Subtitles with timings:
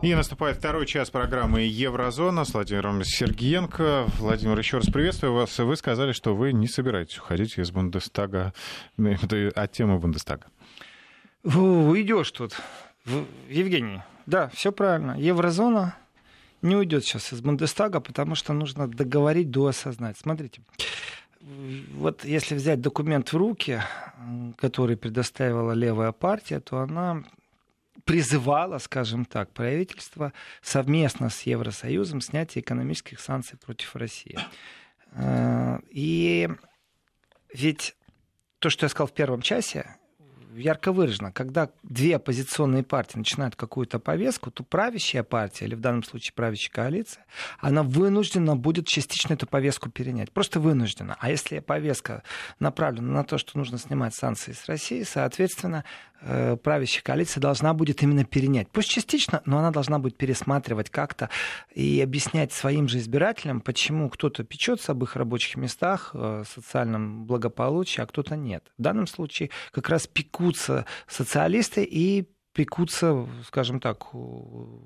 [0.00, 4.06] И наступает второй час программы «Еврозона» с Владимиром Сергеенко.
[4.18, 5.58] Владимир, еще раз приветствую вас.
[5.58, 8.52] Вы сказали, что вы не собираетесь уходить из Бундестага,
[8.96, 10.46] от темы Бундестага.
[11.42, 12.60] Уйдешь тут,
[13.48, 14.02] Евгений.
[14.26, 15.18] Да, все правильно.
[15.18, 15.96] Еврозона
[16.62, 20.16] не уйдет сейчас из Бундестага, потому что нужно договорить до осознать.
[20.16, 20.62] Смотрите,
[21.94, 23.80] вот если взять документ в руки,
[24.58, 27.24] который предоставила левая партия, то она
[28.08, 30.32] призывала, скажем так, правительство
[30.62, 34.38] совместно с Евросоюзом снятие экономических санкций против России.
[35.12, 36.48] Э, и
[37.52, 37.94] ведь
[38.60, 39.98] то, что я сказал в первом часе,
[40.58, 41.32] ярко выражено.
[41.32, 46.72] Когда две оппозиционные партии начинают какую-то повестку, то правящая партия, или в данном случае правящая
[46.72, 47.24] коалиция,
[47.60, 50.32] она вынуждена будет частично эту повестку перенять.
[50.32, 51.16] Просто вынуждена.
[51.20, 52.22] А если повестка
[52.58, 55.84] направлена на то, что нужно снимать санкции с России, соответственно,
[56.20, 58.68] правящая коалиция должна будет именно перенять.
[58.70, 61.28] Пусть частично, но она должна будет пересматривать как-то
[61.74, 68.00] и объяснять своим же избирателям, почему кто-то печется об их рабочих местах, э, социальном благополучии,
[68.00, 68.64] а кто-то нет.
[68.78, 72.28] В данном случае как раз пеку пекутся социалисты и
[72.58, 74.08] пекутся, скажем так,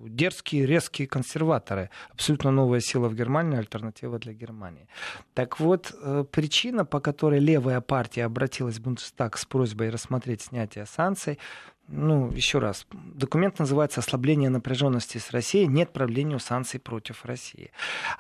[0.06, 1.88] дерзкие, резкие консерваторы.
[2.10, 4.86] Абсолютно новая сила в Германии, альтернатива для Германии.
[5.32, 10.84] Так вот, э, причина, по которой левая партия обратилась в Бундестаг с просьбой рассмотреть снятие
[10.84, 11.38] санкций,
[11.88, 15.66] ну, еще раз, документ называется «Ослабление напряженности с Россией.
[15.66, 17.70] Нет правлению санкций против России».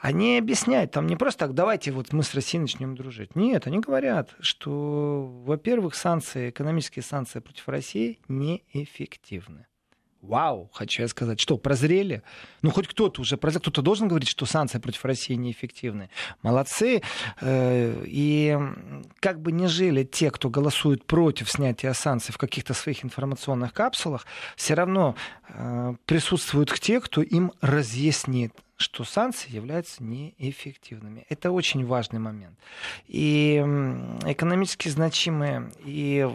[0.00, 3.34] Они объясняют, там не просто так, давайте вот мы с Россией начнем дружить.
[3.34, 9.66] Нет, они говорят, что, во-первых, санкции, экономические санкции против России неэффективны.
[10.22, 11.40] Вау, хочу я сказать.
[11.40, 12.22] Что, прозрели?
[12.62, 13.60] Ну, хоть кто-то уже прозрел.
[13.60, 16.10] Кто-то должен говорить, что санкции против России неэффективны.
[16.42, 17.02] Молодцы.
[17.40, 18.56] Э, и
[19.18, 24.24] как бы ни жили те, кто голосует против снятия санкций в каких-то своих информационных капсулах,
[24.56, 25.16] все равно
[25.48, 31.26] э, присутствуют те, кто им разъяснит, что санкции являются неэффективными.
[31.30, 32.56] Это очень важный момент.
[33.08, 33.56] И
[34.24, 36.28] экономически значимые и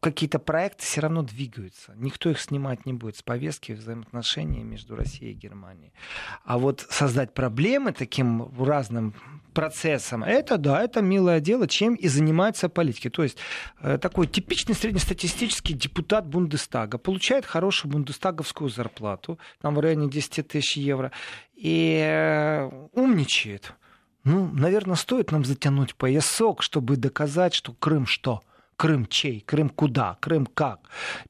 [0.00, 1.92] какие-то проекты все равно двигаются.
[1.96, 5.92] Никто их снимать не будет с повестки взаимоотношений между Россией и Германией.
[6.44, 9.14] А вот создать проблемы таким разным
[9.54, 13.10] процессом, это да, это милое дело, чем и занимаются политики.
[13.10, 13.38] То есть
[13.80, 20.76] э, такой типичный среднестатистический депутат Бундестага получает хорошую бундестаговскую зарплату, там в районе 10 тысяч
[20.76, 21.10] евро,
[21.54, 23.72] и э, умничает.
[24.24, 28.42] Ну, наверное, стоит нам затянуть поясок, чтобы доказать, что Крым что?
[28.78, 29.40] Крым чей?
[29.40, 30.16] Крым куда?
[30.20, 30.78] Крым как?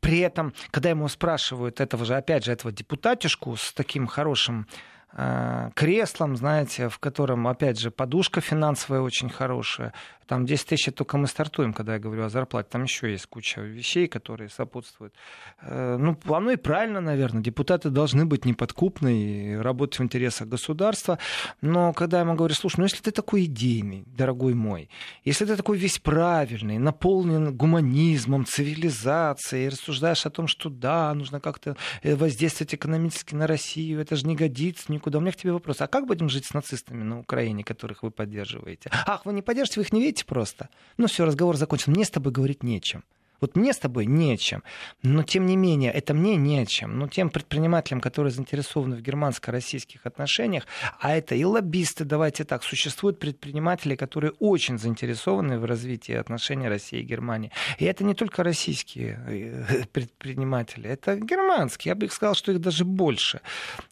[0.00, 4.66] При этом, когда ему спрашивают этого же, опять же, этого депутатишку с таким хорошим
[5.14, 9.94] э, креслом, знаете, в котором, опять же, подушка финансовая очень хорошая,
[10.28, 12.68] там 10 тысяч только мы стартуем, когда я говорю о зарплате.
[12.70, 15.14] Там еще есть куча вещей, которые сопутствуют.
[15.62, 17.42] Э, ну, оно и правильно, наверное.
[17.42, 21.18] Депутаты должны быть неподкупны и работать в интересах государства.
[21.62, 24.90] Но когда я ему говорю, слушай, ну если ты такой идейный, дорогой мой,
[25.24, 31.74] если ты такой весь правильный, наполнен гуманизмом, цивилизацией, рассуждаешь о том, что да, нужно как-то
[32.02, 35.18] э, воздействовать экономически на Россию, это же не годится никуда.
[35.18, 38.10] У меня к тебе вопрос, а как будем жить с нацистами на Украине, которых вы
[38.10, 38.90] поддерживаете?
[39.06, 40.17] Ах, вы не поддержите, вы их не видите?
[40.24, 40.68] Просто.
[40.96, 41.92] Ну все, разговор закончен.
[41.92, 43.04] Мне с тобой говорить нечем.
[43.40, 44.62] Вот мне с тобой нечем.
[45.02, 46.98] Но тем не менее, это мне нечем.
[46.98, 50.66] Но тем предпринимателям, которые заинтересованы в германско-российских отношениях,
[51.00, 57.00] а это и лоббисты, давайте так, существуют предприниматели, которые очень заинтересованы в развитии отношений России
[57.00, 57.52] и Германии.
[57.78, 61.90] И это не только российские э, предприниматели, это германские.
[61.90, 63.40] Я бы сказал, что их даже больше.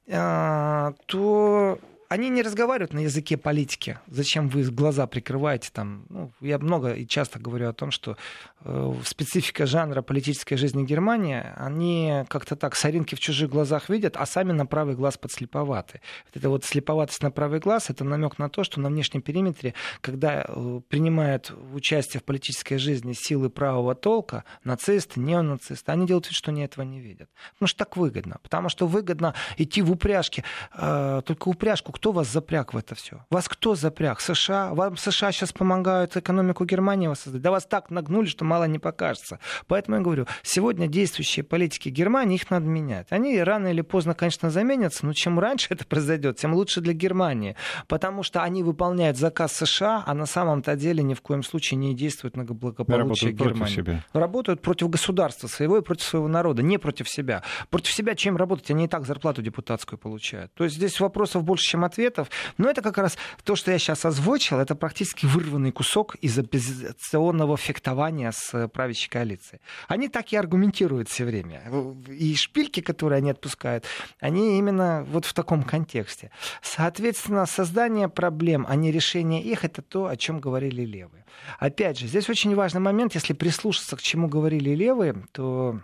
[0.09, 1.79] А, то
[2.09, 3.99] они не разговаривают на языке политики.
[4.07, 6.07] Зачем вы глаза прикрываете там?
[6.09, 8.17] Ну, я много и часто говорю о том, что
[8.61, 14.27] э, специфика жанра политической жизни Германии, они как-то так соринки в чужих глазах видят, а
[14.27, 16.01] сами на правый глаз подслеповаты.
[16.27, 19.75] Вот эта вот слеповатость на правый глаз, это намек на то, что на внешнем периметре,
[20.01, 26.35] когда э, принимают участие в политической жизни силы правого толка, нацисты, неонацисты, они делают вид,
[26.35, 27.29] что они этого не видят.
[27.55, 28.39] Потому что так выгодно.
[28.43, 30.45] Потому что выгодно идти в упряжке,
[30.75, 33.25] э, только упряжку кто вас запряг в это все?
[33.31, 34.21] Вас кто запряг?
[34.21, 34.75] США?
[34.75, 37.41] Вам США сейчас помогают экономику Германии воссоздать?
[37.41, 39.41] Да вас так нагнули, что мало не покажется.
[39.67, 43.07] Поэтому я говорю, сегодня действующие политики Германии, их надо менять.
[43.09, 47.57] Они рано или поздно, конечно, заменятся, но чем раньше это произойдет, тем лучше для Германии.
[47.89, 51.95] Потому что они выполняют заказ США, а на самом-то деле ни в коем случае не
[51.95, 53.75] действуют на благополучие работают Германии.
[53.75, 54.05] Против себя.
[54.13, 57.43] Работают против государства своего и против своего народа, не против себя.
[57.71, 58.71] Против себя чем работать?
[58.71, 60.53] Они и так зарплату депутатскую получают.
[60.53, 62.31] То есть здесь вопросов больше, чем ответов.
[62.59, 67.57] Но это как раз то, что я сейчас озвучил, это практически вырванный кусок из оппозиционного
[67.57, 69.61] фехтования с правящей коалицией.
[69.89, 71.63] Они так и аргументируют все время.
[72.09, 73.85] И шпильки, которые они отпускают,
[74.21, 76.31] они именно вот в таком контексте.
[76.63, 81.25] Соответственно, создание проблем, а не решение их, это то, о чем говорили левые.
[81.59, 85.81] Опять же, здесь очень важный момент, если прислушаться к чему говорили левые, то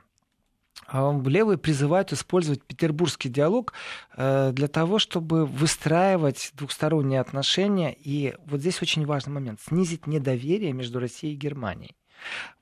[0.92, 3.72] левые призывают использовать петербургский диалог
[4.16, 7.94] э, для того, чтобы выстраивать двухсторонние отношения.
[7.98, 9.60] И вот здесь очень важный момент.
[9.60, 11.96] Снизить недоверие между Россией и Германией.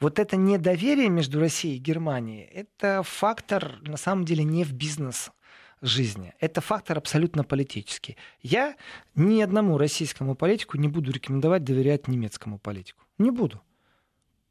[0.00, 5.30] Вот это недоверие между Россией и Германией, это фактор, на самом деле, не в бизнес
[5.82, 6.34] жизни.
[6.40, 8.16] Это фактор абсолютно политический.
[8.42, 8.76] Я
[9.14, 13.04] ни одному российскому политику не буду рекомендовать доверять немецкому политику.
[13.18, 13.60] Не буду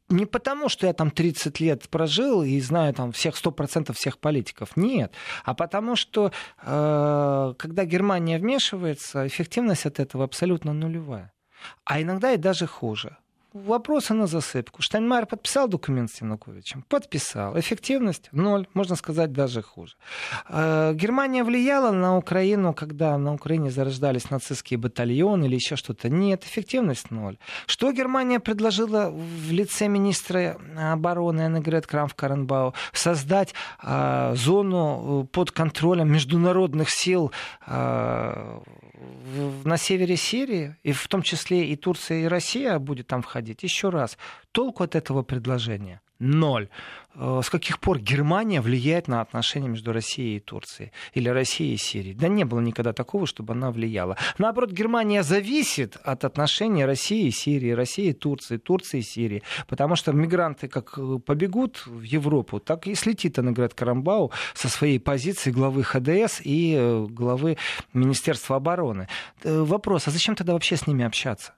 [0.09, 4.75] не потому, что я там 30 лет прожил и знаю там всех 100% всех политиков.
[4.75, 5.13] Нет.
[5.43, 11.31] А потому что, э, когда Германия вмешивается, эффективность от этого абсолютно нулевая.
[11.85, 13.17] А иногда и даже хуже
[13.53, 14.81] вопросы на засыпку.
[14.81, 16.83] Штайнмайер подписал документ с Януковичем?
[16.87, 17.57] Подписал.
[17.59, 18.29] Эффективность?
[18.31, 18.67] Ноль.
[18.73, 19.95] Можно сказать, даже хуже.
[20.47, 26.09] Э, Германия влияла на Украину, когда на Украине зарождались нацистские батальоны или еще что-то?
[26.09, 26.43] Нет.
[26.43, 27.11] Эффективность?
[27.11, 27.37] Ноль.
[27.65, 32.73] Что Германия предложила в лице министра обороны Эннегрет Крамф-Каренбау?
[32.93, 37.31] Создать э, зону под контролем международных сил
[37.65, 38.59] э,
[39.63, 43.38] на севере Сирии, и в том числе и Турция, и Россия будет там входить.
[43.63, 44.17] Еще раз,
[44.51, 46.67] толку от этого предложения ноль.
[47.15, 50.91] Э, с каких пор Германия влияет на отношения между Россией и Турцией?
[51.13, 52.13] Или Россией и Сирией?
[52.13, 54.17] Да не было никогда такого, чтобы она влияла.
[54.37, 59.43] Наоборот, Германия зависит от отношений России и Сирии, России и Турции, Турции и Сирии.
[59.67, 64.99] Потому что мигранты как э, побегут в Европу, так и слетит Анаград Карамбау со своей
[64.99, 67.57] позиции главы ХДС и э, главы
[67.93, 69.07] Министерства обороны.
[69.43, 71.53] Вопрос, а зачем тогда вообще с ними общаться?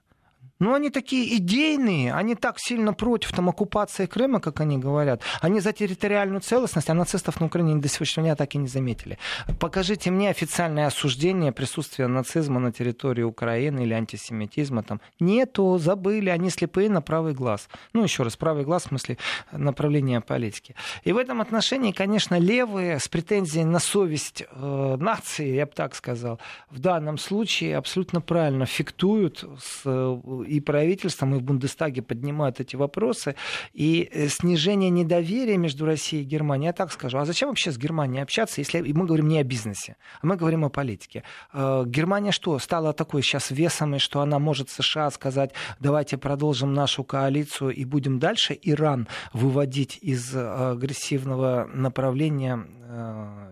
[0.62, 5.20] Ну, они такие идейные, они так сильно против там, оккупации Крыма, как они говорят.
[5.40, 9.18] Они за территориальную целостность, а нацистов на Украине до сегодняшнего дня так и не заметили.
[9.58, 14.84] Покажите мне официальное осуждение присутствия нацизма на территории Украины или антисемитизма.
[14.84, 15.00] Там.
[15.18, 17.68] Нету, забыли, они слепые на правый глаз.
[17.92, 19.18] Ну, еще раз, правый глаз в смысле
[19.50, 20.76] направления политики.
[21.02, 25.96] И в этом отношении, конечно, левые с претензией на совесть э, нации, я бы так
[25.96, 26.38] сказал,
[26.70, 32.76] в данном случае абсолютно правильно фиктуют с э, и правительством, и в Бундестаге поднимают эти
[32.76, 33.34] вопросы.
[33.72, 37.78] И э, снижение недоверия между Россией и Германией, я так скажу, а зачем вообще с
[37.78, 41.22] Германией общаться, если мы говорим не о бизнесе, а мы говорим о политике?
[41.52, 47.02] Э, Германия что, стала такой сейчас весомой, что она может США сказать, давайте продолжим нашу
[47.02, 52.66] коалицию и будем дальше Иран выводить из э, агрессивного направления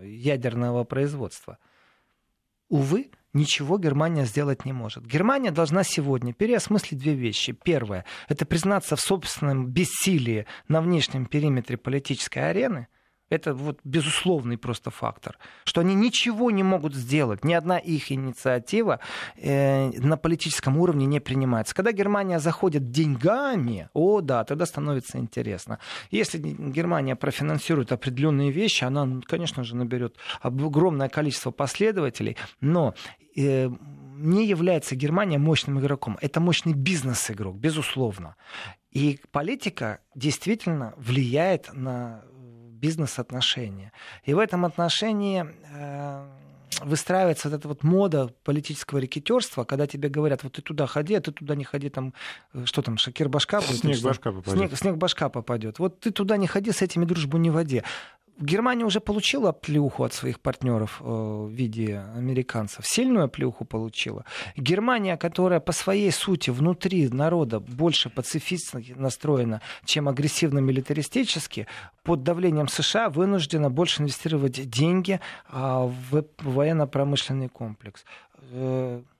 [0.03, 1.56] ядерного производства?
[2.69, 5.06] Увы, ничего Германия сделать не может.
[5.06, 7.53] Германия должна сегодня переосмыслить две вещи.
[7.53, 12.88] Первое– это признаться в собственном бессилии на внешнем периметре политической арены–
[13.31, 18.99] это вот безусловный просто фактор, что они ничего не могут сделать, ни одна их инициатива
[19.37, 21.75] э, на политическом уровне не принимается.
[21.75, 25.79] Когда Германия заходит деньгами, о да, тогда становится интересно.
[26.11, 32.94] Если Германия профинансирует определенные вещи, она, конечно же, наберет огромное количество последователей, но
[33.37, 33.71] э,
[34.21, 36.19] не является Германия мощным игроком.
[36.21, 38.37] Это мощный бизнес-игрок, безусловно.
[38.91, 42.23] И политика действительно влияет на
[42.81, 43.93] бизнес-отношения.
[44.25, 46.27] И в этом отношении э,
[46.85, 51.20] выстраивается вот эта вот мода политического рекетерства, когда тебе говорят, вот ты туда ходи, а
[51.20, 52.15] ты туда не ходи, там,
[52.55, 53.81] э, что там, шакир башка будет?
[53.81, 54.58] Снег башка попадет.
[54.58, 55.79] Снег, снег башка попадет.
[55.79, 57.82] Вот ты туда не ходи, с этими дружбу не води.
[58.41, 62.87] Германия уже получила плюху от своих партнеров э, в виде американцев.
[62.87, 64.25] Сильную плюху получила.
[64.56, 71.67] Германия, которая по своей сути внутри народа больше пацифистски настроена, чем агрессивно-милитаристически,
[72.03, 78.05] под давлением США вынуждена больше инвестировать деньги а, в военно-промышленный комплекс.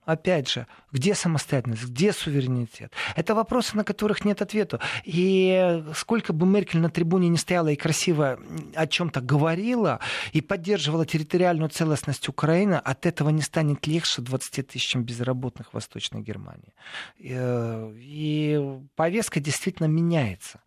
[0.05, 2.91] Опять же, где самостоятельность, где суверенитет?
[3.15, 4.79] Это вопросы, на которых нет ответа.
[5.03, 8.39] И сколько бы Меркель на трибуне не стояла и красиво
[8.73, 9.99] о чем-то говорила
[10.31, 16.21] и поддерживала территориальную целостность Украины, от этого не станет легче 20 тысячам безработных в Восточной
[16.21, 16.73] Германии.
[17.19, 18.59] Э, и
[18.95, 20.61] повестка действительно меняется.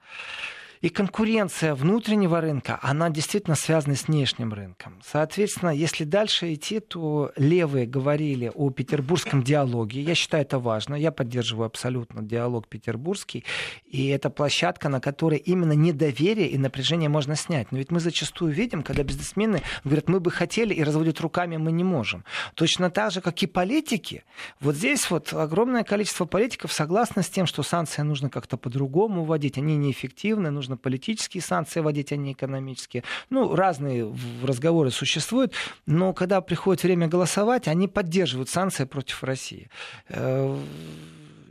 [0.85, 5.01] И конкуренция внутреннего рынка, она действительно связана с внешним рынком.
[5.03, 10.03] Соответственно, если дальше идти, то левые говорили о петербургском диалоге.
[10.03, 10.95] Я считаю это важно.
[10.95, 13.47] Я поддерживаю абсолютно диалог петербургский.
[13.87, 17.73] И это площадка, на которой именно недоверие и напряжение можно снять.
[17.73, 21.73] Но ведь мы зачастую видим, когда бизнесмены говорят, мы бы хотели, и разводят руками, мы
[21.73, 22.25] не можем.
[22.53, 24.23] Точно так же, как и политики.
[24.61, 29.57] Вот здесь вот огромное количество политиков согласно с тем, что санкции нужно как-то по-другому вводить.
[29.57, 33.05] Они неэффективны, нужно политические санкции вводить, а не экономические.
[33.31, 35.53] Ну, разные разговоры существуют,
[35.87, 39.69] но когда приходит время голосовать, они поддерживают санкции против России
[40.09, 40.59] э,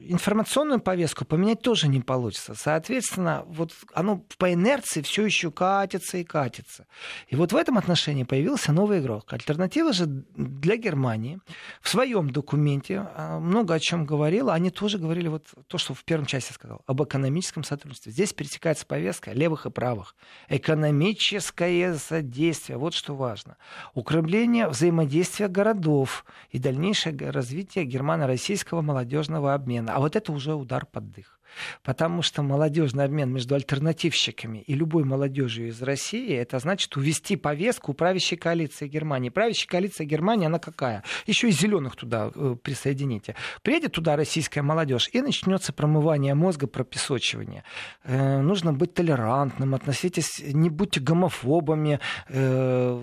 [0.09, 2.55] информационную повестку поменять тоже не получится.
[2.55, 6.85] Соответственно, вот оно по инерции все еще катится и катится.
[7.27, 9.31] И вот в этом отношении появился новый игрок.
[9.31, 11.39] Альтернатива же для Германии
[11.81, 14.53] в своем документе а, много о чем говорила.
[14.53, 18.11] Они тоже говорили вот то, что в первом части сказал, об экономическом сотрудничестве.
[18.11, 20.15] Здесь пересекается повестка левых и правых.
[20.49, 23.57] Экономическое содействие, вот что важно.
[23.93, 29.92] Укрепление взаимодействия городов и дальнейшее развитие германо-российского молодежного обмена.
[29.93, 31.39] А вот это уже удар под дых.
[31.83, 37.93] Потому что молодежный обмен между альтернативщиками и любой молодежью из России, это значит увести повестку
[37.93, 39.29] правящей коалиции Германии.
[39.29, 41.03] Правящая коалиция Германии, она какая?
[41.27, 43.35] Еще и зеленых туда э, присоедините.
[43.61, 47.63] Приедет туда российская молодежь, и начнется промывание мозга, пропесочивание.
[48.03, 51.99] Э, нужно быть толерантным, относитесь, не будьте гомофобами.
[52.29, 52.99] Э,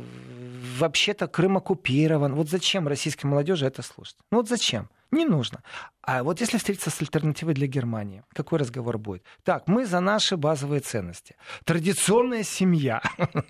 [0.79, 2.35] вообще-то Крым оккупирован.
[2.35, 4.17] Вот зачем российской молодежи это слушать?
[4.31, 4.89] Ну вот зачем?
[5.11, 5.63] Не нужно.
[6.13, 9.23] А вот если встретиться с альтернативой для Германии, какой разговор будет?
[9.45, 11.37] Так, мы за наши базовые ценности.
[11.65, 13.01] Традиционная семья.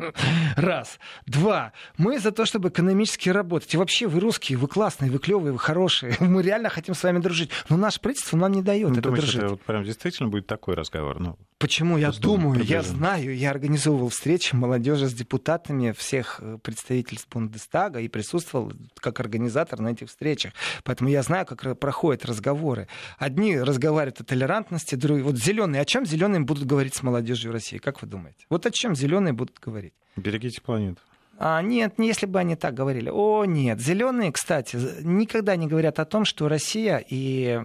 [0.56, 0.98] Раз.
[1.24, 1.72] Два.
[1.96, 3.72] Мы за то, чтобы экономически работать.
[3.72, 6.14] И вообще, вы русские, вы классные, вы клевые, вы хорошие.
[6.20, 7.50] Мы реально хотим с вами дружить.
[7.70, 9.40] Но наше правительство нам не дает ну, это думаешь, дружить.
[9.40, 11.18] Это вот прям действительно будет такой разговор?
[11.18, 17.28] Ну, Почему я думаю, я знаю, я организовывал встречи молодежи с депутатами всех э, представительств
[17.28, 20.54] Бундестага и присутствовал как организатор на этих встречах.
[20.84, 22.88] Поэтому я знаю, как проходят разговоры.
[23.18, 25.24] Одни разговаривают о толерантности, другие...
[25.24, 27.78] Вот зеленые, о чем зеленые будут говорить с молодежью России?
[27.78, 28.46] Как вы думаете?
[28.48, 29.94] Вот о чем зеленые будут говорить?
[30.16, 31.00] Берегите планету.
[31.42, 33.08] А, нет, если бы они так говорили.
[33.08, 33.80] О, нет.
[33.80, 37.58] Зеленые, кстати, никогда не говорят о том, что Россия и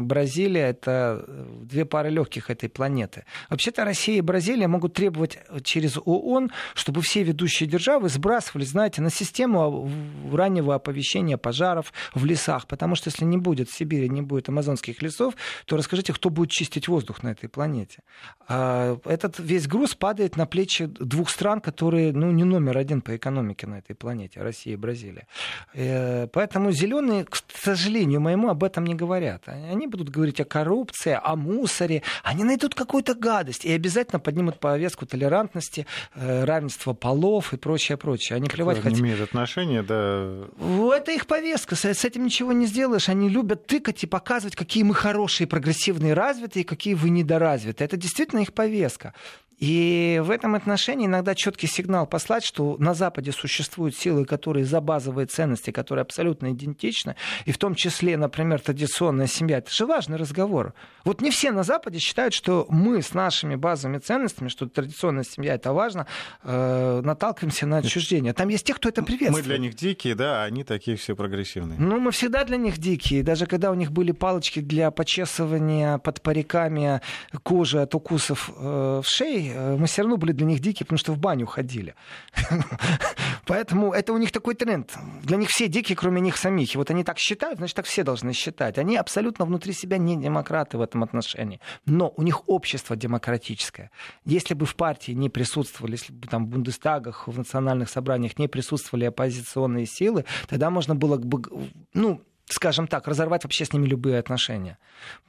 [0.00, 1.24] Бразилия это
[1.60, 3.24] две пары легких этой планеты.
[3.50, 9.10] Вообще-то Россия и Бразилия могут требовать через ООН, чтобы все ведущие державы сбрасывали, знаете, на
[9.10, 9.88] систему
[10.32, 12.66] раннего оповещения пожаров в лесах.
[12.66, 15.34] Потому что если не будет в Сибири, не будет амазонских лесов,
[15.66, 18.00] то расскажите, кто будет чистить воздух на этой планете.
[18.48, 23.14] А этот весь груз падает на плечи двух стран, которые ну, не номер один по
[23.14, 25.26] экономике на этой планете, Россия и Бразилия.
[25.74, 29.42] Э, поэтому зеленые, к сожалению моему, об этом не говорят.
[29.46, 32.02] Они будут говорить о коррупции, о мусоре.
[32.22, 38.36] Они найдут какую-то гадость и обязательно поднимут повестку толерантности, э, равенства полов и прочее, прочее.
[38.36, 38.98] Они плевать хотят.
[38.98, 40.46] имеют отношение, да.
[40.96, 41.76] Это их повестка.
[41.76, 43.08] С этим ничего не сделаешь.
[43.08, 47.84] Они любят тыкать и показывать, какие мы хорошие, прогрессивные, развитые, какие вы недоразвитые.
[47.86, 49.12] Это действительно их повестка.
[49.64, 54.82] И в этом отношении иногда четкий сигнал послать, что на Западе существуют силы, которые за
[54.82, 57.16] базовые ценности, которые абсолютно идентичны,
[57.46, 59.58] и в том числе, например, традиционная семья.
[59.58, 60.74] Это же важный разговор.
[61.06, 65.54] Вот не все на Западе считают, что мы с нашими базовыми ценностями, что традиционная семья
[65.54, 66.06] это важно,
[66.42, 68.34] э, наталкиваемся на отчуждение.
[68.34, 69.46] Там есть те, кто это приветствует.
[69.46, 71.78] Мы для них дикие, да, а они такие все прогрессивные.
[71.80, 73.22] Ну, мы всегда для них дикие.
[73.22, 77.00] Даже когда у них были палочки для почесывания под париками
[77.42, 81.12] кожи от укусов э, в шее, мы все равно были для них дикие, потому что
[81.12, 81.94] в баню ходили.
[83.46, 84.92] Поэтому это у них такой тренд.
[85.22, 86.74] Для них все дикие, кроме них самих.
[86.74, 88.78] И вот они так считают, значит, так все должны считать.
[88.78, 91.60] Они абсолютно внутри себя не демократы в этом отношении.
[91.86, 93.90] Но у них общество демократическое.
[94.24, 98.48] Если бы в партии не присутствовали, если бы там в Бундестагах, в национальных собраниях не
[98.48, 101.42] присутствовали оппозиционные силы, тогда можно было бы,
[101.92, 104.78] ну, скажем так, разорвать вообще с ними любые отношения.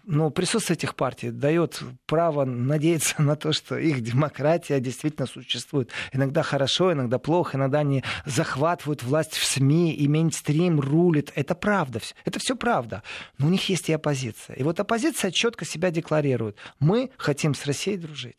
[0.04, 5.90] Но присутствие этих партий дает право надеяться на то, что их демократия действительно существует.
[6.12, 11.32] Иногда хорошо, иногда плохо, иногда они захватывают власть в СМИ, и мейнстрим рулит.
[11.36, 13.02] Это правда, это все правда.
[13.38, 14.56] Но у них есть и оппозиция.
[14.58, 16.58] И вот оппозиция четко себя декларирует.
[16.80, 18.38] Мы хотим с Россией дружить.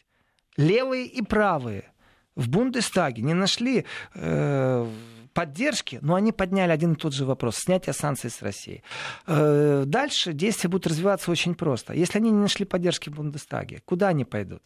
[0.56, 1.84] Левые и правые
[2.34, 4.90] в Бундестаге не нашли э,
[5.36, 8.82] поддержки, но они подняли один и тот же вопрос– снятие санкций с России.
[9.26, 11.92] Э, дальше действия будут развиваться очень просто.
[11.92, 14.62] Если они не нашли поддержки в Бундестаге, куда они пойдут?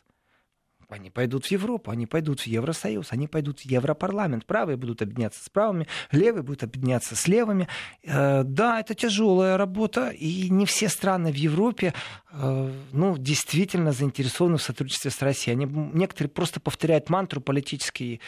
[0.94, 4.46] Они пойдут в Европу, они пойдут в Евросоюз, они пойдут в Европарламент.
[4.46, 7.68] Правые будут объединяться с правыми, левые будут объединяться с левыми.
[8.02, 11.94] Э, да, это тяжелая работа, и не все страны в Европе
[12.32, 15.56] э, ну, действительно заинтересованы в сотрудничестве с Россией.
[15.56, 18.20] Они, некоторые просто повторяют мантру политический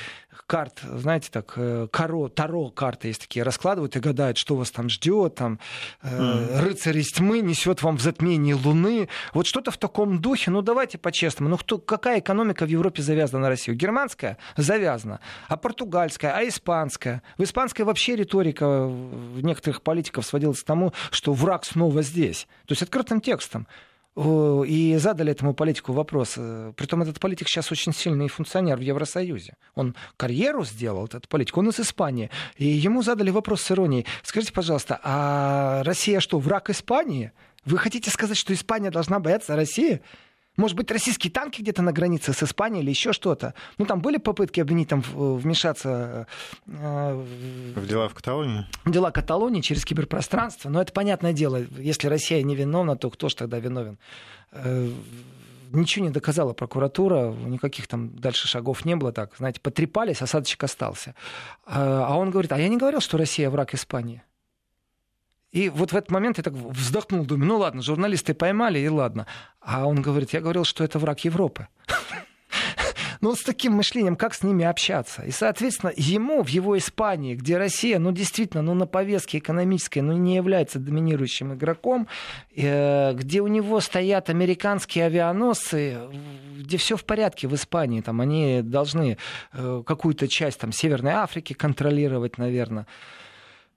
[0.47, 4.89] карт, знаете, так, э, каро, таро карты есть такие, раскладывают и гадают, что вас там
[4.89, 5.59] ждет, там,
[6.03, 6.61] mm.
[6.61, 9.09] рыцарь из тьмы несет вам в затмении Луны.
[9.35, 10.51] Вот что-то в таком духе.
[10.51, 11.51] Ну, давайте по-честному.
[11.51, 13.77] Ну, кто, какая экономика в Европе завязана на Россию?
[13.77, 14.37] Германская?
[14.57, 15.21] Завязана.
[15.49, 16.37] А португальская?
[16.37, 17.23] А испанская?
[17.39, 18.91] В испанской вообще риторика
[19.43, 22.47] некоторых политиков сводилась к тому, что враг снова здесь.
[22.67, 23.67] То есть открытым текстом
[24.15, 26.35] и задали этому политику вопрос.
[26.37, 29.55] Э, притом этот политик сейчас очень сильный функционер в Евросоюзе.
[29.75, 32.31] Он карьеру сделал, этот политик, он из Испании.
[32.57, 34.07] И ему задали вопрос с иронией.
[34.23, 37.33] Скажите, пожалуйста, а Россия что, враг Испании?
[37.65, 40.03] Вы хотите сказать, что Испания должна бояться России?
[40.57, 43.55] Может быть, российские танки где-то на границе с Испанией или еще что-то?
[43.79, 46.27] Ну, там были попытки обвинить, там, вмешаться...
[46.67, 47.15] Э,
[47.75, 48.67] в дела в Каталонии?
[48.85, 50.69] В дела Каталонии через киберпространство.
[50.69, 51.65] Но это понятное дело.
[51.79, 53.99] Если Россия не виновна, то кто же тогда виновен?
[54.53, 54.91] Э,
[55.73, 59.13] ничего не доказала прокуратура, никаких там дальше шагов не было.
[59.13, 61.15] Так, знаете, потрепались, осадочек остался.
[61.65, 64.23] А, а он говорит, а я не говорил, что Россия враг Испании.
[65.53, 69.27] И вот в этот момент я так вздохнул, думаю, ну ладно, журналисты поймали, и ладно.
[69.61, 71.69] А он говорит, я говорил, что это враг Европы.
[73.21, 75.23] Ну, с таким мышлением, как с ними общаться?
[75.23, 80.15] И, соответственно, ему в его Испании, где Россия, ну, действительно, ну, на повестке экономической, ну,
[80.15, 82.09] не является доминирующим игроком,
[82.57, 85.99] э, где у него стоят американские авианосцы,
[86.59, 89.17] где все в порядке в Испании, там, они должны
[89.53, 92.89] э, какую-то часть, там, Северной Африки контролировать, наверное.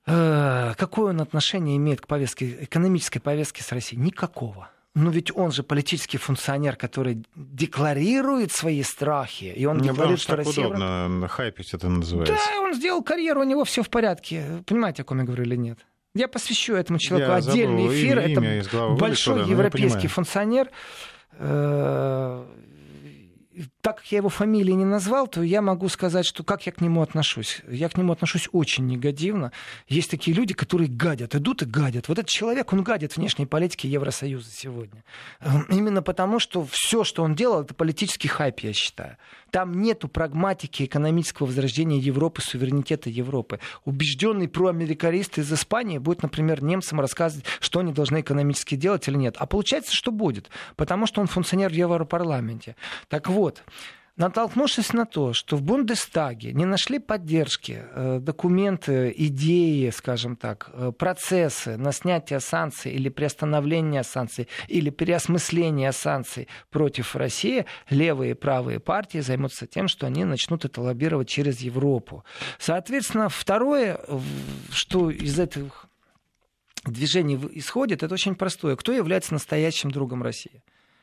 [0.07, 4.01] Э, какое он отношение имеет к повестке, экономической повестке с Россией?
[4.01, 4.69] Никакого.
[4.93, 9.45] Но ведь он же политический функционер, который декларирует свои страхи.
[9.53, 10.67] И он Мне декларирует, что Россия...
[10.67, 12.33] удобно хайпить это называется.
[12.33, 14.63] Да, он сделал карьеру, у него все в порядке.
[14.65, 15.79] Понимаете, о ком я говорю или нет?
[16.13, 18.19] Я посвящу этому человеку я отдельный эфир.
[18.19, 18.31] Имя,
[18.61, 20.69] это имя большой вылетело, европейский функционер.
[21.39, 22.45] Э,
[23.81, 26.81] так как я его фамилии не назвал, то я могу сказать, что как я к
[26.81, 27.61] нему отношусь.
[27.69, 29.51] Я к нему отношусь очень негативно.
[29.87, 32.07] Есть такие люди, которые гадят, идут и гадят.
[32.07, 35.03] Вот этот человек, он гадит внешней политике Евросоюза сегодня.
[35.39, 39.17] Эм, именно потому, что все, что он делал, это политический хайп, я считаю.
[39.51, 43.59] Там нету прагматики экономического возрождения Европы, суверенитета Европы.
[43.85, 49.35] Убежденный проамерикарист из Испании будет, например, немцам рассказывать, что они должны экономически делать или нет.
[49.37, 50.49] А получается, что будет?
[50.75, 52.75] Потому что он функционер в Европарламенте.
[53.07, 53.44] Так вот,
[54.17, 60.91] натолкнувшись на то, что в Бундестаге не нашли поддержки, э, документы, идеи, скажем так, э,
[60.97, 68.79] процессы на снятие санкций или приостановление санкций или переосмысление санкций против России, левые и правые
[68.79, 72.23] партии займутся тем, что они начнут это лоббировать через Европу.
[72.59, 73.99] Соответственно, второе,
[74.71, 75.87] что из этих
[76.85, 78.75] движений исходит, это очень простое.
[78.75, 80.61] Кто является настоящим другом России?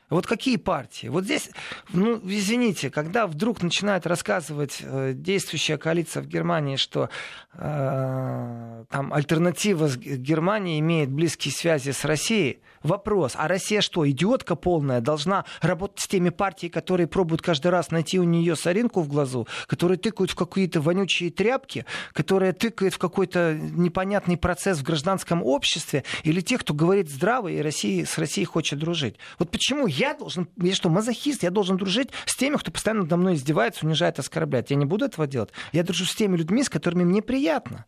[0.09, 1.07] Вот какие партии?
[1.07, 1.49] Вот здесь,
[1.89, 7.09] ну, извините, когда вдруг начинает рассказывать э, действующая коалиция в Германии, что
[7.53, 14.55] э, там альтернатива с Германией имеет близкие связи с Россией, вопрос, а Россия что, идиотка
[14.55, 19.07] полная, должна работать с теми партиями, которые пробуют каждый раз найти у нее соринку в
[19.07, 25.43] глазу, которые тыкают в какие-то вонючие тряпки, которые тыкают в какой-то непонятный процесс в гражданском
[25.43, 29.15] обществе, или тех, кто говорит здраво и России, с Россией хочет дружить.
[29.39, 33.17] Вот почему я должен, я что, мазохист, я должен дружить с теми, кто постоянно надо
[33.17, 34.69] мной издевается, унижает, оскорбляет.
[34.69, 35.51] Я не буду этого делать.
[35.71, 37.85] Я дружу с теми людьми, с которыми мне приятно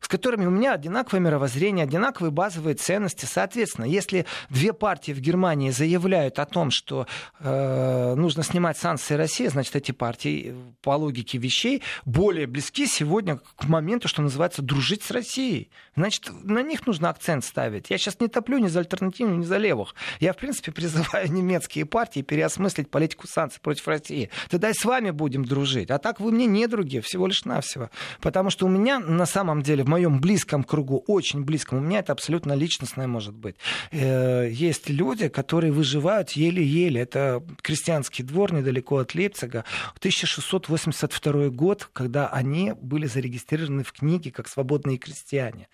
[0.00, 3.24] с которыми у меня одинаковое мировоззрение, одинаковые базовые ценности.
[3.24, 7.06] Соответственно, если две партии в Германии заявляют о том, что
[7.40, 13.64] э, нужно снимать санкции России, значит, эти партии по логике вещей более близки сегодня к
[13.64, 15.70] моменту, что называется, дружить с Россией.
[15.96, 17.90] Значит, на них нужно акцент ставить.
[17.90, 19.94] Я сейчас не топлю ни за альтернативу, ни за левых.
[20.20, 24.30] Я, в принципе, призываю немецкие партии переосмыслить политику санкций против России.
[24.50, 25.90] Тогда и с вами будем дружить.
[25.90, 27.90] А так вы мне не другие, всего лишь навсего.
[28.20, 32.00] Потому что у меня на самом деле в моем близком кругу, очень близком, у меня
[32.00, 33.54] это абсолютно личностное может быть.
[33.92, 37.00] Э, есть люди, которые выживают еле-еле.
[37.00, 39.64] Это крестьянский двор недалеко от Лейпцига.
[39.98, 45.68] 1682 год, когда они были зарегистрированы в книге как свободные крестьяне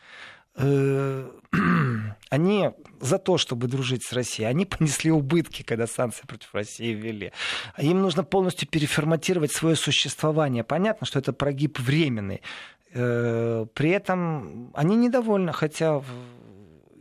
[0.57, 1.31] э,
[2.29, 2.71] они
[3.01, 7.33] за то, чтобы дружить с Россией, они понесли убытки, когда санкции против России ввели.
[7.79, 10.65] Им нужно полностью переформатировать свое существование.
[10.65, 12.43] Понятно, что это прогиб временный.
[12.95, 16.03] Э, при этом они недовольны, хотя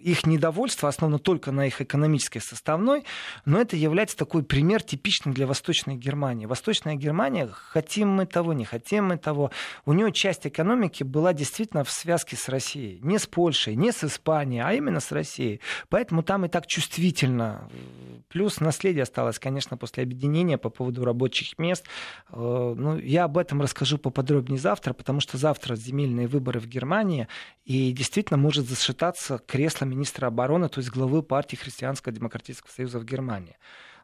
[0.01, 3.03] их недовольство основано только на их экономической составной,
[3.45, 6.45] но это является такой пример типичный для Восточной Германии.
[6.45, 9.51] Восточная Германия, хотим мы того, не хотим мы того,
[9.85, 12.99] у нее часть экономики была действительно в связке с Россией.
[13.01, 15.61] Не с Польшей, не с Испанией, а именно с Россией.
[15.89, 17.69] Поэтому там и так чувствительно.
[18.29, 21.85] Плюс наследие осталось, конечно, после объединения по поводу рабочих мест.
[22.31, 27.27] Э, ну, я об этом расскажу поподробнее завтра, потому что завтра земельные выборы в Германии,
[27.65, 33.57] и действительно может зашитаться кресло министра обороны, то есть главы партии Христианско-демократического союза в Германии.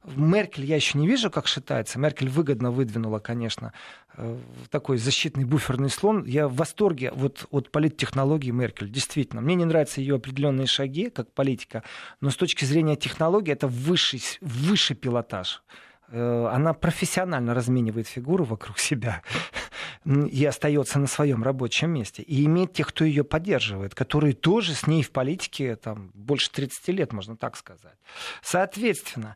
[0.05, 1.99] Меркель я еще не вижу, как считается.
[1.99, 3.73] Меркель выгодно выдвинула, конечно,
[4.15, 4.37] э,
[4.69, 6.23] такой защитный буферный слон.
[6.25, 9.41] Я в восторге вот, от политтехнологии Меркель, действительно.
[9.41, 11.83] Мне не нравятся ее определенные шаги, как политика,
[12.21, 15.63] но с точки зрения технологии это высший, высший пилотаж
[16.11, 19.21] она профессионально разменивает фигуру вокруг себя
[20.05, 22.23] и остается на своем рабочем месте.
[22.23, 26.87] И имеет тех, кто ее поддерживает, которые тоже с ней в политике там, больше 30
[26.89, 27.97] лет, можно так сказать.
[28.41, 29.35] Соответственно,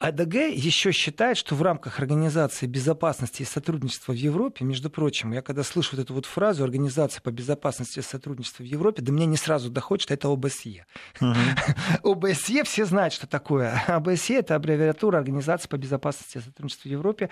[0.00, 5.42] АДГ еще считает, что в рамках Организации безопасности и сотрудничества в Европе, между прочим, я
[5.42, 9.26] когда слышу вот эту вот фразу Организация по безопасности и сотрудничеству в Европе, да мне
[9.26, 10.86] не сразу доходит, что это ОБСЕ.
[12.02, 13.78] ОБСЕ все знают, что такое.
[13.88, 17.28] ОБСЕ это аббревиатура Организации по безопасности и сотрудничеству в Европе.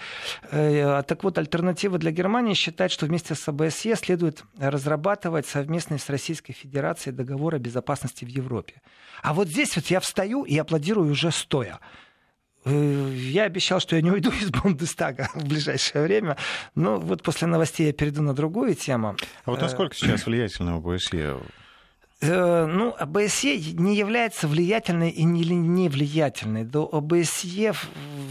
[0.50, 6.11] Э, так вот, альтернатива для Германии считает, что вместе с ОБСЕ следует разрабатывать совместный с
[6.11, 8.83] Российской Федерацией договор о безопасности в Европе.
[9.22, 11.81] А вот здесь вот я встаю и аплодирую уже стоя.
[12.64, 16.37] Э, я обещал, что я не уйду из Бундестага в ближайшее время.
[16.75, 19.16] Но вот после новостей я перейду на другую тему.
[19.44, 21.38] А вот насколько сейчас влиятельно ОБСЕ
[22.21, 26.64] Э, ну, ОБСЕ не является влиятельной и не, не влиятельной.
[26.64, 27.75] До ОБСЕ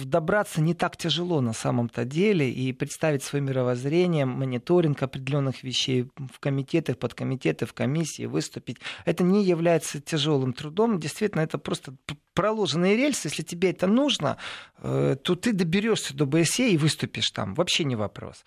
[0.09, 6.39] добраться не так тяжело на самом-то деле и представить свое мировоззрение, мониторинг определенных вещей в
[6.39, 8.77] комитетах, подкомитеты, в комиссии, выступить.
[9.05, 10.99] Это не является тяжелым трудом.
[10.99, 11.95] Действительно, это просто
[12.33, 13.27] проложенные рельсы.
[13.27, 14.37] Если тебе это нужно,
[14.79, 17.53] э, то ты доберешься до ОБСЕ и выступишь там.
[17.53, 18.43] Вообще не вопрос.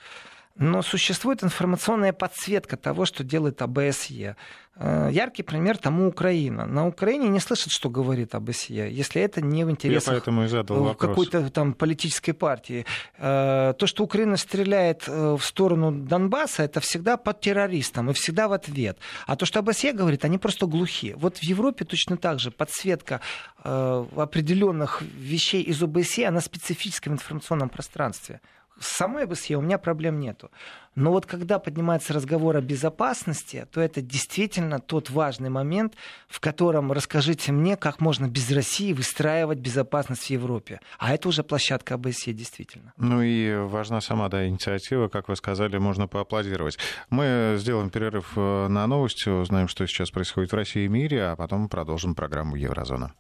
[0.60, 4.36] Но существует информационная подсветка того, что делает ОБСЕ.
[4.76, 6.66] Э, яркий пример тому Украина.
[6.66, 12.32] На Украине не слышат, что говорит ОБСЕ, если это не в интересах какой-то там политической
[12.32, 12.84] партии.
[13.16, 18.46] Э, то, что Украина стреляет э, в сторону Донбасса, это всегда под террористом и всегда
[18.46, 18.98] в ответ.
[19.26, 21.16] А то, что ОБСЕ говорит, они просто глухие.
[21.16, 23.22] Вот в Европе точно так же подсветка
[23.62, 28.40] определенных вещей из ОБСЕ, она специфическая в информационном пространстве
[28.80, 30.50] с самой ОБСЕ у меня проблем нету.
[30.96, 35.94] Но вот когда поднимается разговор о безопасности, то это действительно тот важный момент,
[36.28, 40.80] в котором расскажите мне, как можно без России выстраивать безопасность в Европе.
[40.98, 42.92] А это уже площадка ОБСЕ, действительно.
[42.96, 46.78] Ну и важна сама да, инициатива, как вы сказали, можно поаплодировать.
[47.08, 51.36] Мы сделаем перерыв э, на новости, узнаем, что сейчас происходит в России и мире, а
[51.36, 53.14] потом продолжим программу Еврозона.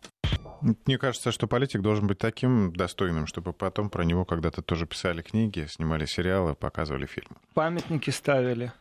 [0.60, 5.22] Мне кажется, что политик должен быть таким достойным, чтобы потом про него когда-то тоже писали
[5.22, 7.36] книги, снимали сериалы, показывали фильмы.
[7.54, 8.72] Памятники ставили,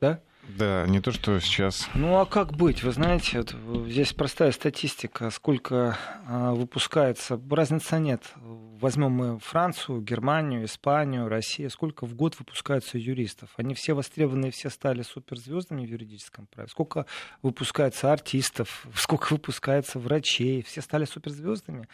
[0.00, 0.20] да?
[0.48, 1.88] Да, не то, что сейчас.
[1.94, 2.82] Ну а как быть?
[2.82, 8.32] Вы знаете, вот здесь простая статистика, сколько а, выпускается, разницы нет.
[8.36, 13.50] Возьмем мы Францию, Германию, Испанию, Россию, сколько в год выпускается юристов?
[13.56, 16.68] Они все востребованные, все стали суперзвездами в юридическом праве.
[16.68, 17.06] Сколько
[17.42, 21.86] выпускается артистов, сколько выпускается врачей, все стали суперзвездами.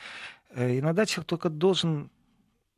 [0.55, 2.11] Э, иногда человек только должен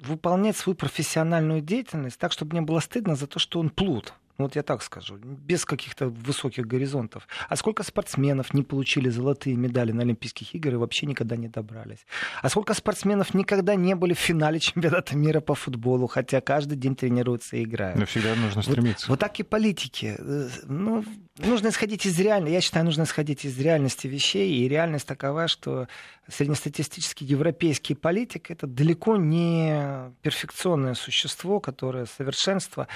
[0.01, 4.15] выполнять свою профессиональную деятельность так, чтобы не было стыдно за то, что он плут.
[4.41, 7.29] Ну, вот я так скажу, без каких-то высоких горизонтов.
[7.51, 12.07] А сколько спортсменов не получили золотые медали на Олимпийских играх и вообще никогда не добрались?
[12.41, 16.97] А сколько спортсменов никогда не были в финале чемпионата мира по футболу, хотя каждый день
[16.97, 17.99] тренируются и играют?
[17.99, 19.09] Но всегда нужно стремиться.
[19.09, 20.17] Вот, вот так и политики.
[20.19, 21.05] Э, ну,
[21.37, 22.55] нужно исходить из реальности.
[22.55, 24.55] Я считаю, нужно исходить из реальности вещей.
[24.55, 25.87] И реальность такова, что
[26.29, 32.89] среднестатистический европейский политик это далеко не перфекционное существо, которое совершенство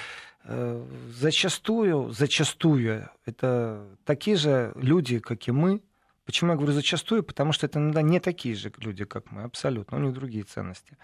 [0.47, 5.81] зачастую, зачастую это такие же люди, как и мы.
[6.25, 7.23] Почему я говорю зачастую?
[7.23, 9.97] Потому что это иногда не такие же люди, как мы, абсолютно.
[9.97, 10.97] У них другие ценности.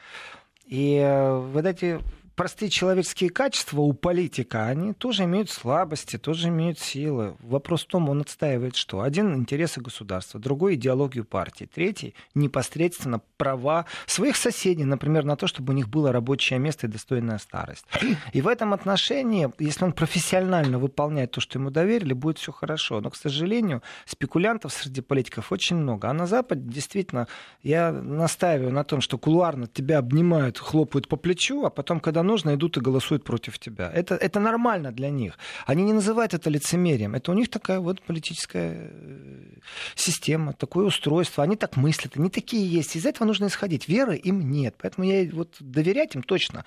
[0.66, 2.00] И э, вот эти
[2.42, 7.36] простые человеческие качества у политика, они тоже имеют слабости, тоже имеют силы.
[7.40, 9.02] Вопрос в том, он отстаивает что?
[9.02, 15.74] Один— интересы государства, другой— идеологию партии, третий— непосредственно права своих соседей, например, на то, чтобы
[15.74, 17.86] у них было рабочее место и достойная старость.
[18.34, 23.02] И в этом отношении, если он профессионально выполняет то, что ему доверили, будет все хорошо.
[23.02, 26.10] Но, к сожалению, спекулянтов среди политиков очень много.
[26.10, 27.28] А на Западе действительно
[27.62, 32.54] я настаиваю на том, что кулуарно тебя обнимают, хлопают по плечу, а потом, когда нужно,
[32.54, 33.92] идут и голосуют против тебя.
[33.94, 35.38] Это, это нормально для них.
[35.68, 37.16] Они не называют это лицемерием.
[37.16, 39.60] Это у них такая вот политическая э,
[39.96, 41.44] система, такое устройство.
[41.44, 42.96] Они так мыслят, они такие есть.
[42.96, 43.90] Из этого нужно исходить.
[43.90, 44.76] Веры им нет.
[44.82, 46.64] Поэтому я вот доверять им точно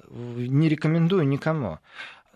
[0.00, 1.78] э, не рекомендую никому.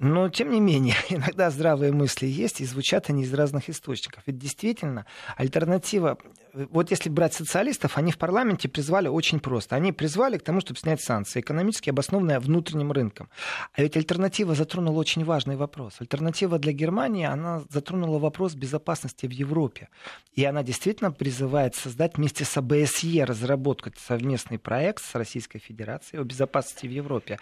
[0.01, 4.25] Но, тем не менее, иногда здравые мысли есть, и звучат они из разных источников.
[4.27, 6.19] Ведь действительно, альтернатива...
[6.55, 9.77] Вот если брать социалистов, они в парламенте призвали очень просто.
[9.77, 13.31] Они призвали к тому, чтобы снять санкции, экономически обоснованные внутренним рынком.
[13.73, 15.95] А ведь альтернатива затронула очень важный вопрос.
[16.01, 19.89] Альтернатива для Германии, она затронула вопрос безопасности в Европе.
[20.35, 26.25] И она действительно призывает создать вместе с АБСЕ разработку совместный проект с Российской Федерацией о
[26.25, 27.39] безопасности в Европе.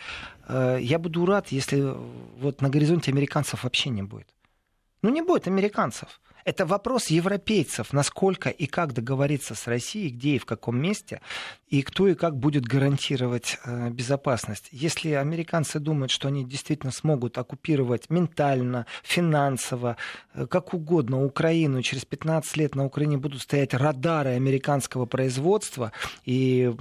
[0.49, 1.95] Э, я буду рад, если
[2.39, 4.29] вот на горизонте американцев вообще не будет.
[5.03, 6.21] Ну, не будет американцев.
[6.45, 11.21] Это вопрос европейцев, насколько и как договориться с Россией, где и в каком месте,
[11.69, 14.69] и кто и как будет гарантировать э, безопасность.
[14.73, 19.97] Если американцы думают, что они действительно смогут оккупировать ментально, финансово,
[20.35, 25.93] э, как угодно Украину, через 15 лет на Украине будут стоять радары американского производства,
[26.25, 26.73] и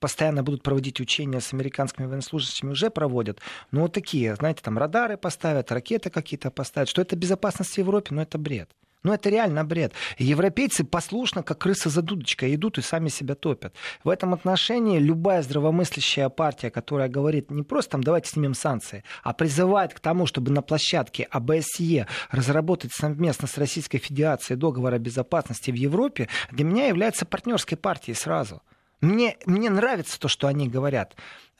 [0.00, 3.40] постоянно будут проводить учения с американскими военнослужащими, уже проводят,
[3.70, 8.14] ну вот такие, знаете, там радары поставят, ракеты какие-то поставят, что это безопасность в Европе,
[8.14, 8.70] но это бред.
[9.04, 9.92] Ну, это реально бред.
[10.16, 13.74] Европейцы послушно, как крысы за дудочкой, идут и сами себя топят.
[14.02, 19.34] В этом отношении любая здравомыслящая партия, которая говорит не просто там давайте снимем санкции, а
[19.34, 25.70] призывает к тому, чтобы на площадке АБСЕ разработать совместно с Российской Федерацией договор о безопасности
[25.70, 28.62] в Европе, для меня является партнерской партией сразу.
[29.02, 31.14] Мне, мне нравится то, что они говорят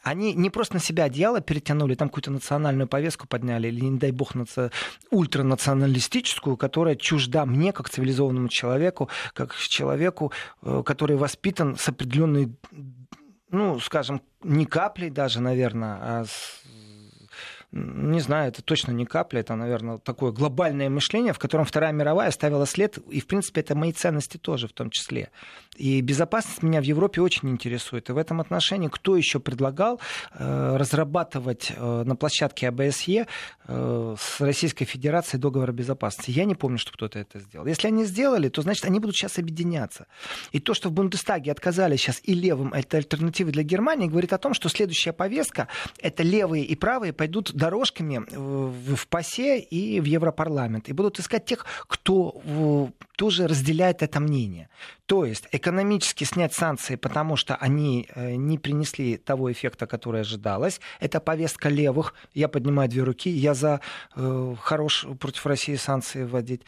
[0.05, 4.12] они не просто на себя одеяло перетянули, там какую-то национальную повестку подняли, или, не дай
[4.12, 4.71] бог, наци...
[5.11, 10.31] ультранационалистическую, которая чужда мне, как цивилизованному человеку, как человеку,
[10.62, 12.55] э, который воспитан с определенной,
[13.51, 16.62] ну, скажем, не каплей даже, наверное, а с
[17.75, 22.29] не знаю, это точно не капля, это, наверное, такое глобальное мышление, в котором Вторая мировая
[22.29, 25.31] оставила след, и, в принципе, это мои ценности тоже в том числе.
[25.77, 28.09] И безопасность меня в Европе очень интересует.
[28.09, 30.01] И в этом отношении кто еще предлагал
[30.33, 33.27] э, разрабатывать э, на площадке АБСЕ
[33.67, 36.31] э, с Российской Федерацией договор о безопасности?
[36.31, 37.67] Я не помню, что кто-то это сделал.
[37.67, 40.07] Если они сделали, то, значит, они будут сейчас объединяться.
[40.53, 44.39] И то, что в Бундестаге отказали сейчас и левым, это альтернативы для Германии, говорит о
[44.39, 45.67] том, что следующая повестка,
[46.01, 48.20] это левые и правые пойдут дорожками
[48.96, 50.88] в ПАСЕ и в Европарламент.
[50.88, 54.68] И будут искать тех, кто тоже разделяет это мнение.
[55.07, 60.81] То есть экономически снять санкции, потому что они э, не принесли того эффекта, который ожидалось.
[61.00, 62.14] Это повестка левых.
[62.35, 63.31] Я поднимаю две руки.
[63.31, 63.81] Я за
[64.16, 66.62] э, хорош против России санкции вводить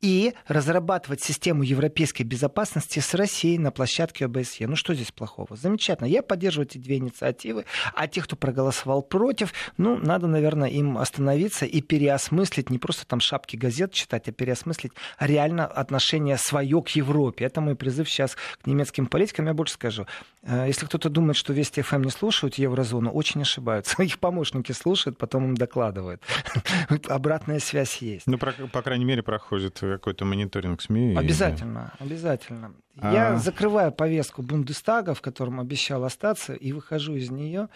[0.00, 4.66] и разрабатывать систему европейской безопасности с Россией на площадке ОБСЕ.
[4.66, 5.56] Ну что здесь плохого?
[5.56, 6.06] Замечательно.
[6.06, 11.66] Я поддерживаю эти две инициативы, а тех, кто проголосовал против, ну, надо, наверное, им остановиться
[11.66, 17.44] и переосмыслить, не просто там шапки газет читать, а переосмыслить реально отношение свое к Европе.
[17.44, 19.46] Это мой призыв сейчас к немецким политикам.
[19.46, 20.06] Я больше скажу.
[20.42, 24.02] Э, если кто-то думает, что Вести ФМ не слушают еврозону, очень ошибаются.
[24.02, 26.22] Их помощники слушают, потом им докладывают.
[27.08, 28.26] Обратная связь есть.
[28.26, 31.16] Ну, по, по крайней мере, проходит какой-то мониторинг СМИ.
[31.16, 32.04] Обязательно, и...
[32.04, 32.74] обязательно.
[32.98, 33.12] А...
[33.12, 37.68] Я закрываю повестку Бундестага, в котором обещал остаться, и выхожу из нее,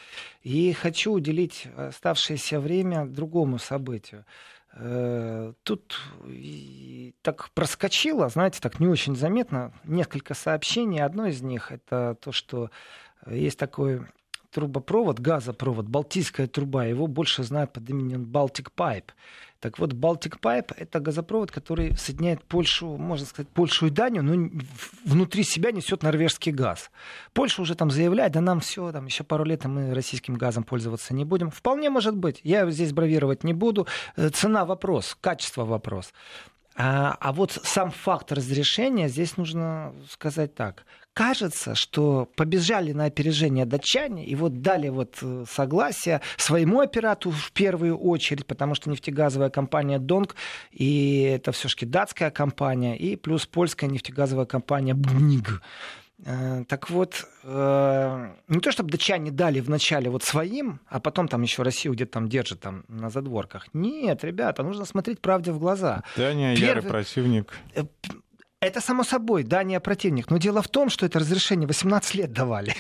[0.43, 4.25] и хочу уделить оставшееся время другому событию.
[4.77, 6.01] Э, тут
[7.23, 11.01] так проскочило, знаете, так не очень заметно, несколько сообщений.
[11.01, 12.71] Одно из них это то, что
[13.27, 14.03] есть такой
[14.51, 19.11] трубопровод, газопровод, Балтийская труба, его больше знают под именем Baltic Pipe.
[19.65, 24.51] Так вот, Baltic Pipe— это газопровод, который соединяет Польшу, можно сказать, Польшу и Данию, но
[25.07, 26.91] внутри себя несет норвежский газ.
[27.33, 31.15] Польша уже там заявляет, да нам все, там еще пару лет мы российским газом пользоваться
[31.15, 31.51] не будем.
[31.51, 32.43] Вполне может быть.
[32.45, 33.87] Я здесь бравировать не буду.
[34.17, 36.13] Э, цена вопрос, качество вопрос.
[36.77, 43.65] А, а вот сам факт разрешения, здесь нужно сказать так кажется, что побежали на опережение
[43.65, 49.49] датчане и вот дали вот э, согласие своему оператору в первую очередь, потому что нефтегазовая
[49.49, 50.35] компания Донг,
[50.73, 55.63] и это все-таки датская компания, и плюс польская нефтегазовая компания БНИГ.
[56.27, 61.43] Э, так вот, э, не то чтобы датчане дали вначале вот своим, а потом там
[61.43, 63.67] еще Россию где-то там держит там на задворках.
[63.73, 66.03] Нет, ребята, нужно смотреть правде в глаза.
[66.17, 66.69] Дания Первый...
[66.69, 67.53] ярый противник.
[68.65, 70.31] Это само собой, Дания противник.
[70.31, 72.75] Но дело в том, что это разрешение 18 лет давали.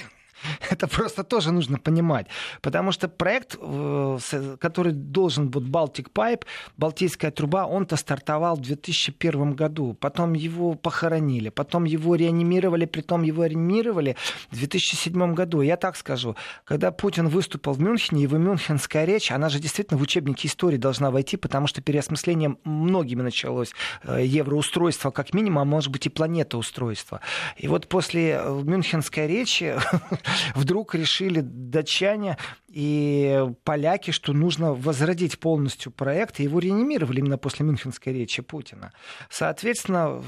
[0.70, 2.26] Это просто тоже нужно понимать.
[2.62, 6.42] Потому что проект, э, который должен быть Baltic Pipe,
[6.76, 9.94] Балтийская труба, он-то стартовал в 2001 году.
[9.94, 14.16] Потом его похоронили, потом его реанимировали, притом его реанимировали
[14.50, 15.62] в 2007 году.
[15.62, 20.02] Я так скажу, когда Путин выступил в Мюнхене, его мюнхенская речь, она же действительно в
[20.02, 23.72] учебники истории должна войти, потому что переосмысление многими началось.
[24.02, 27.20] Э, евроустройство как минимум, а может быть и планетоустройство.
[27.56, 29.76] И вот после э, мюнхенской речи
[30.54, 32.36] вдруг решили датчане
[32.68, 38.92] и поляки, что нужно возродить полностью проект, и его реанимировали именно после мюнхенской речи Путина.
[39.30, 40.22] Соответственно,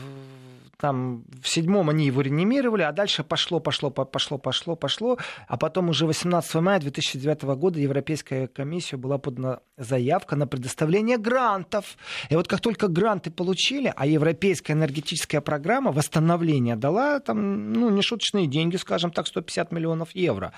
[0.79, 5.19] там в седьмом они его реанимировали, а дальше пошло, пошло, пошло, пошло, пошло.
[5.49, 11.97] А потом уже 18 мая 2009 года Европейская комиссия была подана заявка на предоставление грантов.
[12.29, 18.47] И вот как только гранты получили, а Европейская энергетическая программа восстановления дала там, ну, нешуточные
[18.47, 20.53] деньги, скажем так, 150 миллионов евро.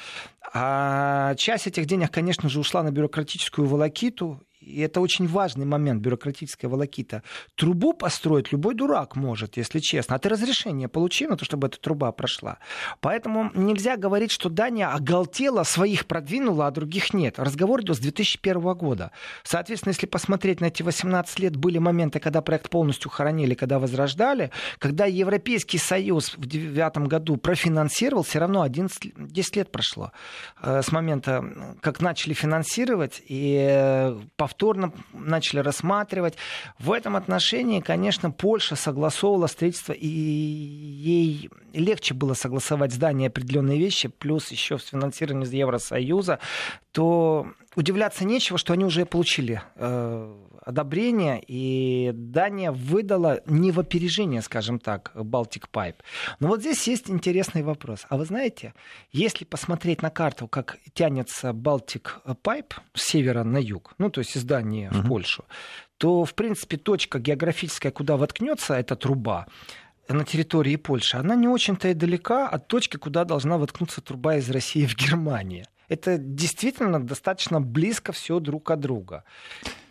[0.52, 6.02] А часть этих денег, конечно же, ушла на бюрократическую волокиту, и это очень важный момент,
[6.02, 7.22] бюрократическая волокита.
[7.56, 10.16] Трубу построить любой дурак может, если честно.
[10.16, 12.58] А ты разрешение получи на то, чтобы эта труба прошла.
[13.00, 17.38] Поэтому нельзя говорить, что Дания оголтела, своих продвинула, а других нет.
[17.38, 19.10] Разговор идет с 2001 года.
[19.42, 24.50] Соответственно, если посмотреть на эти 18 лет, были моменты, когда проект полностью хоронили, когда возрождали,
[24.78, 30.12] когда Европейский Союз в 2009 году профинансировал, все равно 11, 10 лет прошло
[30.60, 36.34] э, с момента, как начали финансировать, и э, повторно повторно начали рассматривать.
[36.80, 44.08] В этом отношении, конечно, Польша согласовывала строительство, и ей легче было согласовать здание определенные вещи,
[44.08, 46.40] плюс еще с финансированием из Евросоюза,
[46.90, 50.34] то удивляться нечего, что они уже получили э,
[50.68, 55.96] одобрение, и Дания выдала не в опережение, скажем так, Baltic Pipe.
[56.40, 58.04] Но вот здесь есть интересный вопрос.
[58.10, 58.74] А вы знаете,
[59.10, 62.08] если посмотреть на карту, как тянется Baltic
[62.44, 65.02] Pipe с севера на юг, ну, то есть из Дании uh-huh.
[65.02, 65.46] в Польшу,
[65.96, 69.46] то, в принципе, точка географическая, куда воткнется эта труба,
[70.06, 74.50] на территории Польши, она не очень-то и далека от точки, куда должна воткнуться труба из
[74.50, 79.24] России в Германию это действительно достаточно близко все друг от друга.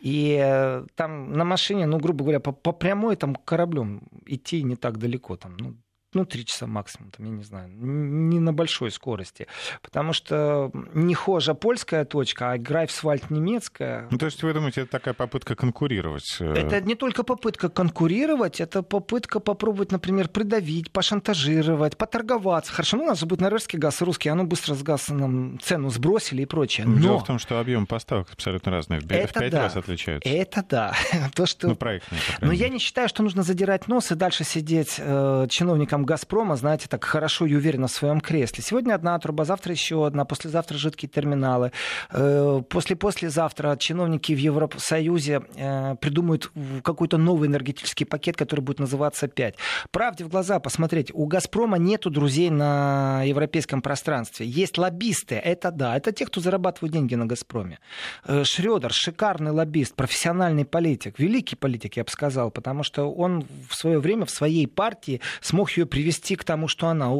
[0.07, 4.77] И э, там на машине, ну, грубо говоря, по, по прямой там кораблем идти не
[4.77, 5.75] так далеко, там, ну,
[6.17, 9.47] ну, три часа максимум, там, я не знаю, не на большой скорости.
[9.81, 14.07] Потому что не хожа польская точка, а Грайфсвальд немецкая.
[14.09, 16.37] Ну, то есть вы думаете, это такая попытка конкурировать?
[16.39, 16.53] Э?
[16.53, 22.73] Это не только попытка конкурировать, это попытка попробовать, например, придавить, пошантажировать, поторговаться.
[22.73, 25.59] Хорошо, ну, у нас же будет норвежский газ, русский, а ну быстро с газом нам
[25.59, 26.87] цену сбросили и прочее.
[26.87, 26.99] Но...
[26.99, 29.63] Дело в том, что объем поставок абсолютно разный, в 5 да.
[29.63, 30.27] раз отличаются.
[30.27, 30.93] Это да.
[31.35, 31.67] То, что...
[31.67, 32.19] Ну, проектные.
[32.41, 36.87] Но я не считаю, что нужно задирать нос и дальше сидеть э, чиновникам «Газпрома», знаете,
[36.87, 38.63] так хорошо и уверенно в своем кресле.
[38.63, 41.71] Сегодня одна труба, завтра еще одна, послезавтра жидкие терминалы.
[42.11, 46.51] Э, После-послезавтра чиновники в Евросоюзе э, придумают
[46.83, 49.55] какой-то новый энергетический пакет, который будет называться «5».
[49.91, 54.47] Правде в глаза посмотреть, у «Газпрома» нету друзей на европейском пространстве.
[54.47, 57.79] Есть лоббисты, это да, это те, кто зарабатывают деньги на «Газпроме».
[58.25, 63.75] Э, Шредер, шикарный лоббист, профессиональный политик, великий политик, я бы сказал, потому что он в
[63.75, 67.11] свое время в своей партии смог ее привести к тому, что она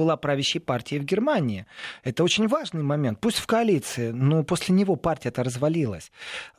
[0.00, 1.66] была правящей партией в Германии.
[2.04, 3.20] Это очень важный момент.
[3.20, 6.10] Пусть в коалиции, но после него партия-то развалилась.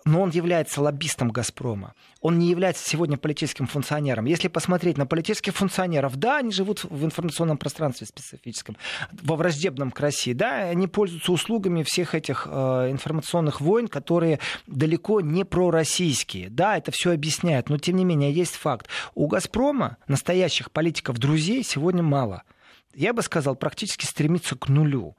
[0.06, 1.96] Но он является лоббистом «Газпрома».
[2.22, 4.26] Он не является сегодня политическим функционером.
[4.26, 8.78] Если посмотреть на политических функционеров, да, они живут в информационном пространстве специфическом,
[9.12, 15.22] во враждебном к России, да, они пользуются услугами всех этих э, информационных войн, которые далеко
[15.22, 16.50] не пророссийские.
[16.52, 18.88] Да, это все объясняет, но тем не менее есть факт.
[19.16, 22.44] У «Газпрома» настоящих политиков-друзей сегодня мало
[22.94, 25.16] я бы сказал, практически стремится к нулю.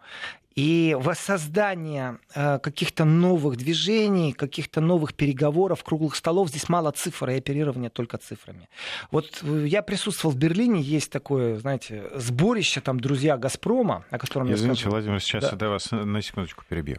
[0.55, 7.39] И воссоздание э, каких-то новых движений, каких-то новых переговоров, круглых столов, здесь мало цифр и
[7.39, 8.69] оперирования только цифрами.
[9.11, 14.53] Вот э, я присутствовал в Берлине, есть такое, знаете, сборище, там, друзья «Газпрома», о котором
[14.53, 14.91] Извините, я скажу.
[14.91, 15.67] Владимир, сейчас да.
[15.67, 16.99] я вас на секундочку перебью.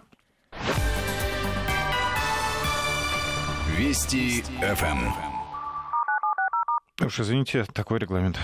[3.78, 5.12] Вести ФМ.
[7.06, 8.38] Уж извините, такой регламент.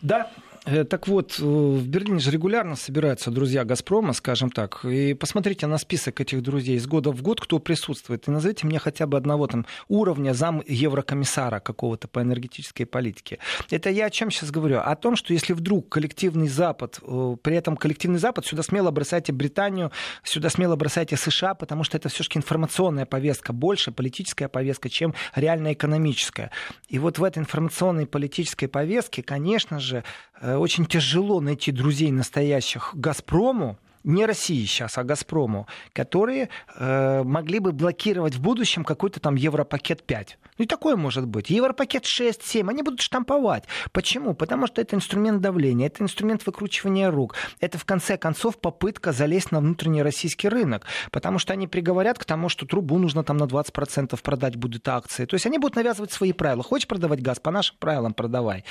[0.00, 0.30] Да,
[0.66, 4.84] так вот, э, в Берлине же регулярно собираются друзья «Газпрома», скажем так.
[4.84, 8.26] И посмотрите на список этих друзей из года в год, кто присутствует.
[8.26, 13.38] И назовите мне хотя бы одного там уровня зам еврокомиссара какого-то по энергетической политике.
[13.70, 14.80] Это я о чем сейчас говорю?
[14.80, 19.32] О том, что если вдруг коллективный Запад, э, при этом коллективный Запад, сюда смело бросайте
[19.32, 19.92] Британию,
[20.24, 25.74] сюда смело бросайте США, потому что это все-таки информационная повестка, больше политическая повестка, чем реально
[25.74, 26.50] экономическая.
[26.88, 30.02] И вот в этой информационной политической повестке, конечно же,
[30.42, 37.72] очень тяжело найти друзей настоящих «Газпрому», не России сейчас, а Газпрому, которые э, могли бы
[37.72, 40.38] блокировать в будущем какой-то там Европакет 5.
[40.58, 41.50] Ну и такое может быть.
[41.50, 43.64] Европакет 6, 7, они будут штамповать.
[43.90, 44.34] Почему?
[44.34, 47.34] Потому что это инструмент давления, это инструмент выкручивания рук.
[47.60, 50.86] Это, в конце концов, попытка залезть на внутренний российский рынок.
[51.10, 55.24] Потому что они приговорят к тому, что трубу нужно там на 20% продать будут акции.
[55.24, 56.62] То есть они будут навязывать свои правила.
[56.62, 57.40] Хочешь продавать газ?
[57.40, 58.64] По нашим правилам продавай.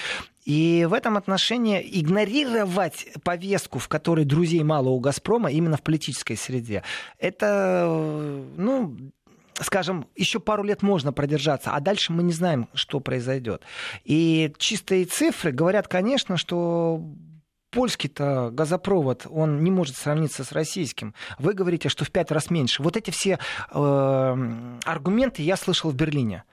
[0.45, 6.35] И в этом отношении игнорировать повестку, в которой друзей мало у «Газпрома», именно в политической
[6.35, 6.83] среде,
[7.17, 7.87] это,
[8.55, 8.95] ну,
[9.59, 13.63] скажем, еще пару лет можно продержаться, а дальше мы не знаем, что произойдет.
[14.03, 17.01] И чистые цифры говорят, конечно, что
[17.71, 21.13] польский-то газопровод, он не может сравниться с российским.
[21.39, 22.83] Вы говорите, что в пять раз меньше.
[22.83, 23.39] Вот эти все
[23.71, 26.43] э, аргументы я слышал в Берлине.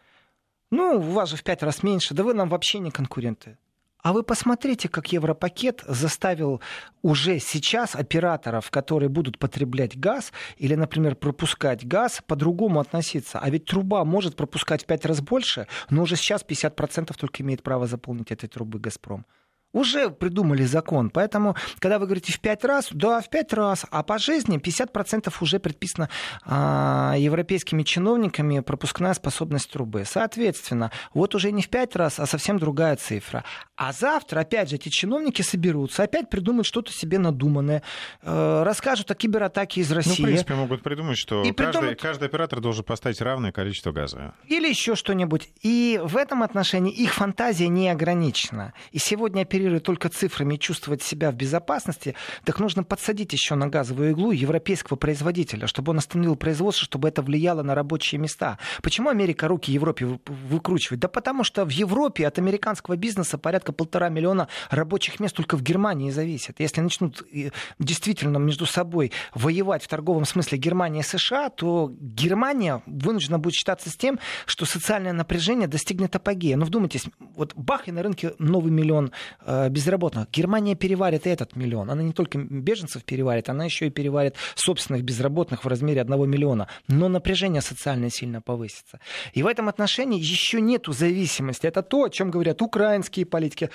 [0.70, 3.59] Ну, у вас же в пять раз меньше, да вы нам вообще не конкуренты.
[4.03, 6.61] А вы посмотрите, как Европакет заставил
[7.03, 13.38] уже сейчас операторов, которые будут потреблять газ или, например, пропускать газ, по-другому относиться.
[13.38, 17.62] А ведь труба может пропускать в пять раз больше, но уже сейчас 50% только имеет
[17.62, 19.24] право заполнить этой трубы «Газпром».
[19.73, 21.11] Уже придумали закон.
[21.11, 25.33] Поэтому, когда вы говорите в пять раз, да, в пять раз, а по жизни 50%
[25.41, 26.09] уже предписано
[26.45, 30.05] а, европейскими чиновниками пропускная способность трубы.
[30.05, 33.45] Соответственно, вот уже не в пять раз, а совсем другая цифра.
[33.77, 37.83] А завтра, опять же, эти чиновники соберутся, опять придумают что-то себе надуманное,
[38.23, 40.11] э, расскажут о кибератаке из России.
[40.11, 41.99] Ну, в принципе, могут придумать, что и каждый, придумать...
[42.01, 44.35] каждый оператор должен поставить равное количество газа.
[44.47, 45.49] Или еще что-нибудь.
[45.62, 48.75] И в этом отношении их фантазия не ограничена.
[48.91, 53.69] И сегодня оперируя только цифрами и чувствовать себя в безопасности, так нужно подсадить еще на
[53.69, 58.59] газовую иглу европейского производителя, чтобы он остановил производство, чтобы это влияло на рабочие места.
[58.83, 61.01] Почему Америка руки Европе выкручивает?
[61.01, 65.63] Да потому что в Европе от американского бизнеса порядка полтора миллиона рабочих мест только в
[65.63, 66.59] Германии зависит.
[66.59, 72.83] Если начнут э, действительно между собой воевать в торговом смысле Германия и США, то Германия
[72.87, 76.57] вынуждена будет считаться с тем, что социальное напряжение достигнет апогея.
[76.57, 77.05] Ну, вдумайтесь,
[77.37, 80.30] вот бах, и на рынке новый миллион э, безработных.
[80.30, 81.90] Германия переварит этот миллион.
[81.90, 86.68] Она не только беженцев переварит, она еще и переварит собственных безработных в размере одного миллиона.
[86.88, 89.00] Но напряжение социальное сильно повысится.
[89.32, 91.66] И в этом отношении еще нету зависимости.
[91.66, 93.70] Это то, о чем говорят украинские политики,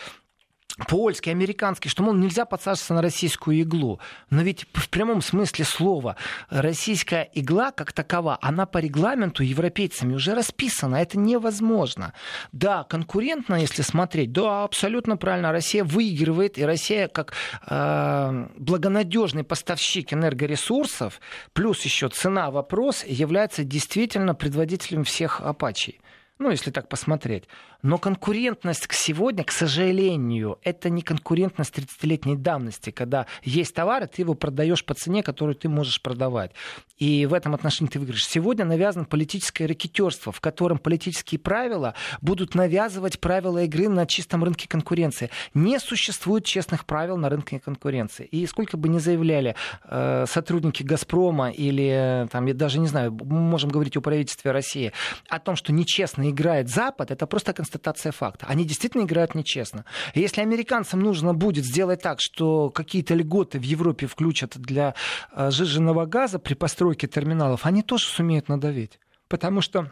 [0.88, 3.99] польский, американский, что, мол, нельзя подсаживаться на российскую иглу.
[4.30, 6.15] Но ведь в прямом смысле слова
[6.49, 10.97] российская игла как такова, она по регламенту европейцами уже расписана.
[10.97, 12.13] Это невозможно.
[12.51, 15.51] Да, конкурентно, если смотреть, да, абсолютно правильно.
[15.51, 17.34] Россия выигрывает, и Россия как
[17.67, 21.19] э, благонадежный поставщик энергоресурсов,
[21.53, 25.99] плюс еще цена вопрос, является действительно предводителем всех апачей.
[26.39, 27.45] Ну, если так посмотреть.
[27.84, 34.07] Но конкурентность к сегодня, к сожалению, это не конкурентность 30-летней давности, когда есть товар, и
[34.07, 36.51] ты его продаешь по цене, которую ты можешь продавать.
[36.97, 38.28] И в этом отношении ты выиграешь.
[38.28, 44.67] Сегодня навязано политическое ракетерство, в котором политические правила будут навязывать правила игры на чистом рынке
[44.67, 45.30] конкуренции.
[45.53, 48.25] Не существует честных правил на рынке конкуренции.
[48.25, 53.39] И сколько бы ни заявляли э, сотрудники «Газпрома» или, там, я даже не знаю, мы
[53.39, 54.91] можем говорить о правительстве России,
[55.30, 57.76] о том, что нечестно играет Запад, это просто констатация
[58.11, 58.45] факта.
[58.47, 59.86] Они действительно играют нечестно.
[60.13, 64.95] Если американцам нужно будет сделать так, что какие-то льготы в Европе включат для
[65.32, 68.99] э, сжиженного газа при постройке терминалов, они тоже сумеют надавить.
[69.28, 69.89] Потому что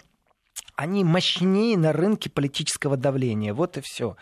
[0.75, 3.53] они мощнее на рынке политического давления.
[3.53, 4.17] Вот и все.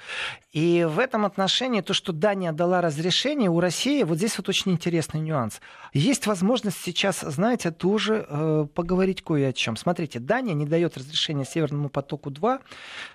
[0.51, 4.71] И в этом отношении то, что Дания дала разрешение, у России вот здесь вот очень
[4.71, 5.61] интересный нюанс.
[5.93, 9.75] Есть возможность сейчас, знаете, тоже э, поговорить кое о чем.
[9.75, 13.12] Смотрите, Дания не дает разрешения Северному потоку-2 Э,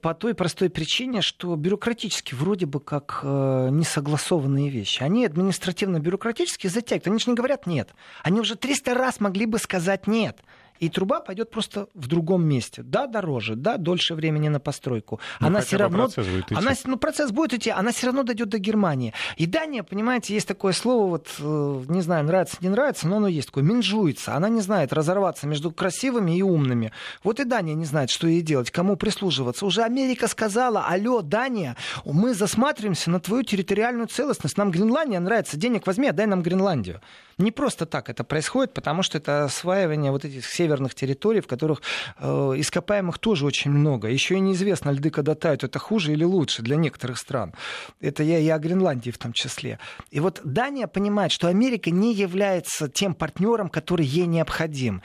[0.00, 5.02] по той простой причине, что бюрократически вроде бы как э, несогласованные вещи.
[5.02, 7.08] Они административно-бюрократически затягивают.
[7.08, 7.90] Они же не говорят «нет».
[8.22, 10.38] Они уже 300 раз могли бы сказать «нет»
[10.80, 12.82] и труба пойдет просто в другом месте.
[12.82, 15.20] Да, дороже, да, дольше времени на постройку.
[15.40, 16.54] Ну, она все равно, процесс будет идти.
[16.54, 19.12] Она, ну, процесс будет идти, она все равно дойдет до Германии.
[19.36, 23.28] И Дания, понимаете, есть такое слово, вот, э, не знаю, нравится, не нравится, но оно
[23.28, 24.34] есть такое, минжуется.
[24.34, 26.92] Она не знает разорваться между красивыми и умными.
[27.22, 29.66] Вот и Дания не знает, что ей делать, кому прислуживаться.
[29.66, 34.56] Уже Америка сказала, алло, Дания, мы засматриваемся на твою территориальную целостность.
[34.56, 37.00] Нам Гренландия нравится, денег возьми, отдай нам Гренландию.
[37.38, 41.82] Не просто так это происходит, потому что это осваивание вот этих северных территорий, в которых
[42.18, 44.08] э, ископаемых тоже очень много.
[44.08, 47.54] Еще и неизвестно, льды когда тают, это хуже или лучше для некоторых стран.
[48.00, 49.78] Это я и о Гренландии в том числе.
[50.10, 55.02] И вот Дания понимает, что Америка не является тем партнером, который ей необходим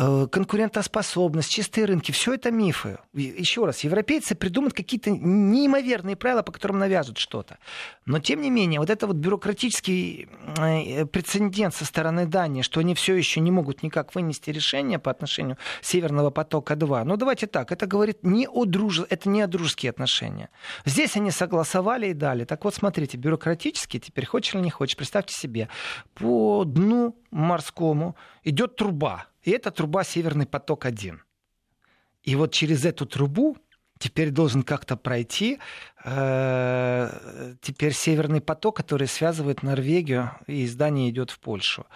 [0.00, 2.98] конкурентоспособность, чистые рынки, все это мифы.
[3.12, 7.58] Еще раз, европейцы придумают какие-то неимоверные правила, по которым навяжут что-то.
[8.06, 12.94] Но, тем не менее, вот это вот бюрократический э, прецедент со стороны Дании, что они
[12.94, 17.04] все еще не могут никак вынести решение по отношению Северного потока-2.
[17.04, 19.00] Ну, давайте так, это говорит не о друж...
[19.10, 20.48] это не о дружеские отношения.
[20.86, 22.44] Здесь они согласовали и дали.
[22.44, 25.68] Так вот, смотрите, бюрократически, теперь хочешь или не хочешь, представьте себе,
[26.14, 31.18] по дну морскому идет труба, и это труба Северный поток-1.
[32.22, 33.56] И вот через эту трубу
[34.00, 35.58] теперь должен как-то пройти
[36.04, 41.86] э, теперь Северный поток, который связывает Норвегию и из идет в Польшу.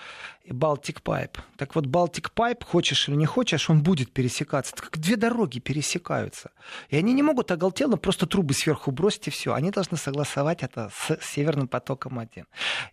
[0.44, 1.38] И Балтик Пайп.
[1.56, 4.74] Так вот, Балтик Пайп, хочешь или не хочешь, он будет пересекаться.
[4.74, 6.50] Это как две дороги пересекаются.
[6.90, 9.54] И они не могут оголтело просто трубы сверху бросить и все.
[9.54, 12.44] Они должны согласовать это с Северным потоком один.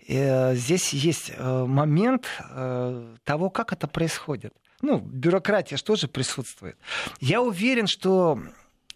[0.07, 2.28] Э, здесь есть э, момент
[3.26, 4.53] того, как это происходит.
[4.82, 6.78] Ну, бюрократия же присутствует.
[7.20, 8.39] Я уверен, что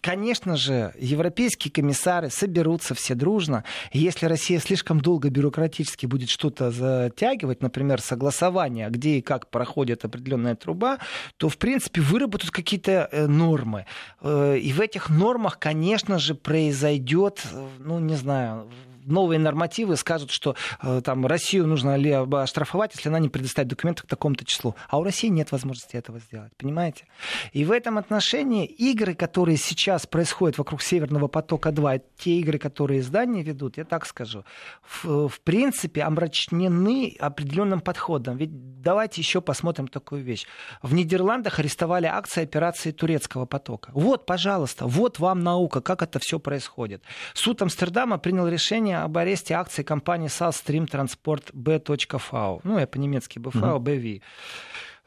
[0.05, 3.63] конечно же, европейские комиссары соберутся все дружно.
[3.91, 10.55] Если Россия слишком долго бюрократически будет что-то затягивать, например, согласование, где и как проходит определенная
[10.55, 10.99] труба,
[11.37, 13.87] то, в принципе, выработают какие-то э, нормы.
[14.21, 18.69] Э, и в этих нормах, конечно же, произойдет, э, ну, не знаю,
[19.05, 24.03] новые нормативы скажут, что э, там Россию нужно ли оштрафовать, если она не предоставит документы
[24.03, 24.75] к такому-то числу.
[24.89, 27.05] А у России нет возможности этого сделать, понимаете?
[27.51, 33.43] И в этом отношении игры, которые сейчас происходят вокруг Северного потока-2, те игры, которые издания
[33.43, 34.43] ведут, я так скажу,
[34.81, 38.37] в, в принципе омрачнены определенным подходом.
[38.37, 40.45] Ведь давайте еще посмотрим такую вещь.
[40.81, 43.91] В Нидерландах арестовали акции операции турецкого потока.
[43.93, 47.03] Вот, пожалуйста, вот вам наука, как это все происходит.
[47.33, 52.59] Суд Амстердама принял решение решение об аресте акций компании South Stream Transport B.V.
[52.63, 53.79] Ну, я по-немецки BV.
[53.79, 54.21] BV.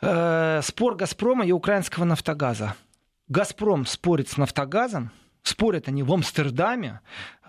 [0.00, 2.74] Э, спор «Газпрома» и украинского «Нафтогаза».
[3.28, 5.10] «Газпром» спорит с «Нафтогазом»,
[5.44, 7.00] Спорят они в Амстердаме.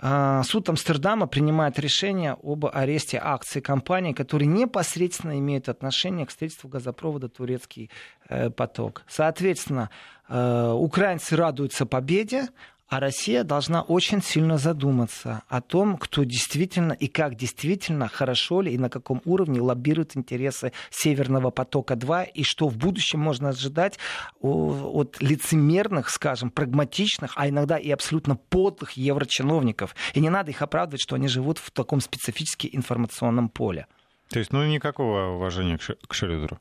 [0.02, 6.70] Э, суд Амстердама принимает решение об аресте акций компании, которые непосредственно имеют отношение к строительству
[6.70, 7.90] газопровода «Турецкий
[8.30, 9.04] э, поток».
[9.08, 9.90] Соответственно,
[10.30, 12.50] украинцы радуются победе,
[12.90, 18.74] а Россия должна очень сильно задуматься о том, кто действительно и как действительно хорошо ли
[18.74, 24.00] и на каком уровне лоббирует интересы Северного потока-2 и что в будущем можно ожидать
[24.42, 29.96] от лицемерных, скажем, прагматичных, а иногда и абсолютно подлых еврочиновников.
[30.16, 33.86] И не надо их оправдывать, что они живут в таком специфически информационном поле.
[34.30, 36.60] То есть, ну, никакого уважения к Шредеру.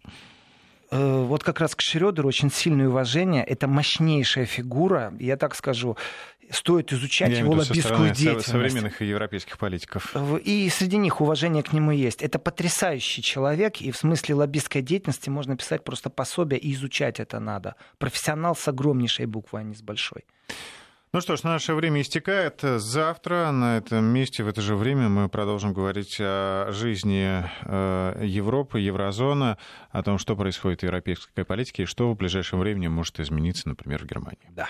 [0.91, 3.45] Э, вот как раз к Шредеру очень сильное уважение.
[3.45, 5.13] Это мощнейшая фигура.
[5.19, 5.97] Я так скажу,
[6.51, 8.49] стоит изучать Я его лоббистскую деятельность.
[8.49, 10.15] современных европейских политиков.
[10.45, 12.23] И среди них уважение к нему есть.
[12.23, 17.39] Это потрясающий человек, и в смысле лоббистской деятельности можно писать просто пособие, и изучать это
[17.41, 17.75] надо.
[17.99, 20.25] Профессионал с огромнейшей буквы, а не с большой.
[21.11, 22.61] Ну что ж, наше время истекает.
[22.61, 28.81] Завтра на этом месте в это же время мы продолжим говорить о жизни э, Европы,
[28.81, 29.57] еврозоны,
[29.91, 34.03] о том, что происходит в европейской политике и что в ближайшем времени может измениться, например,
[34.05, 34.51] в Германии.
[34.51, 34.69] Да.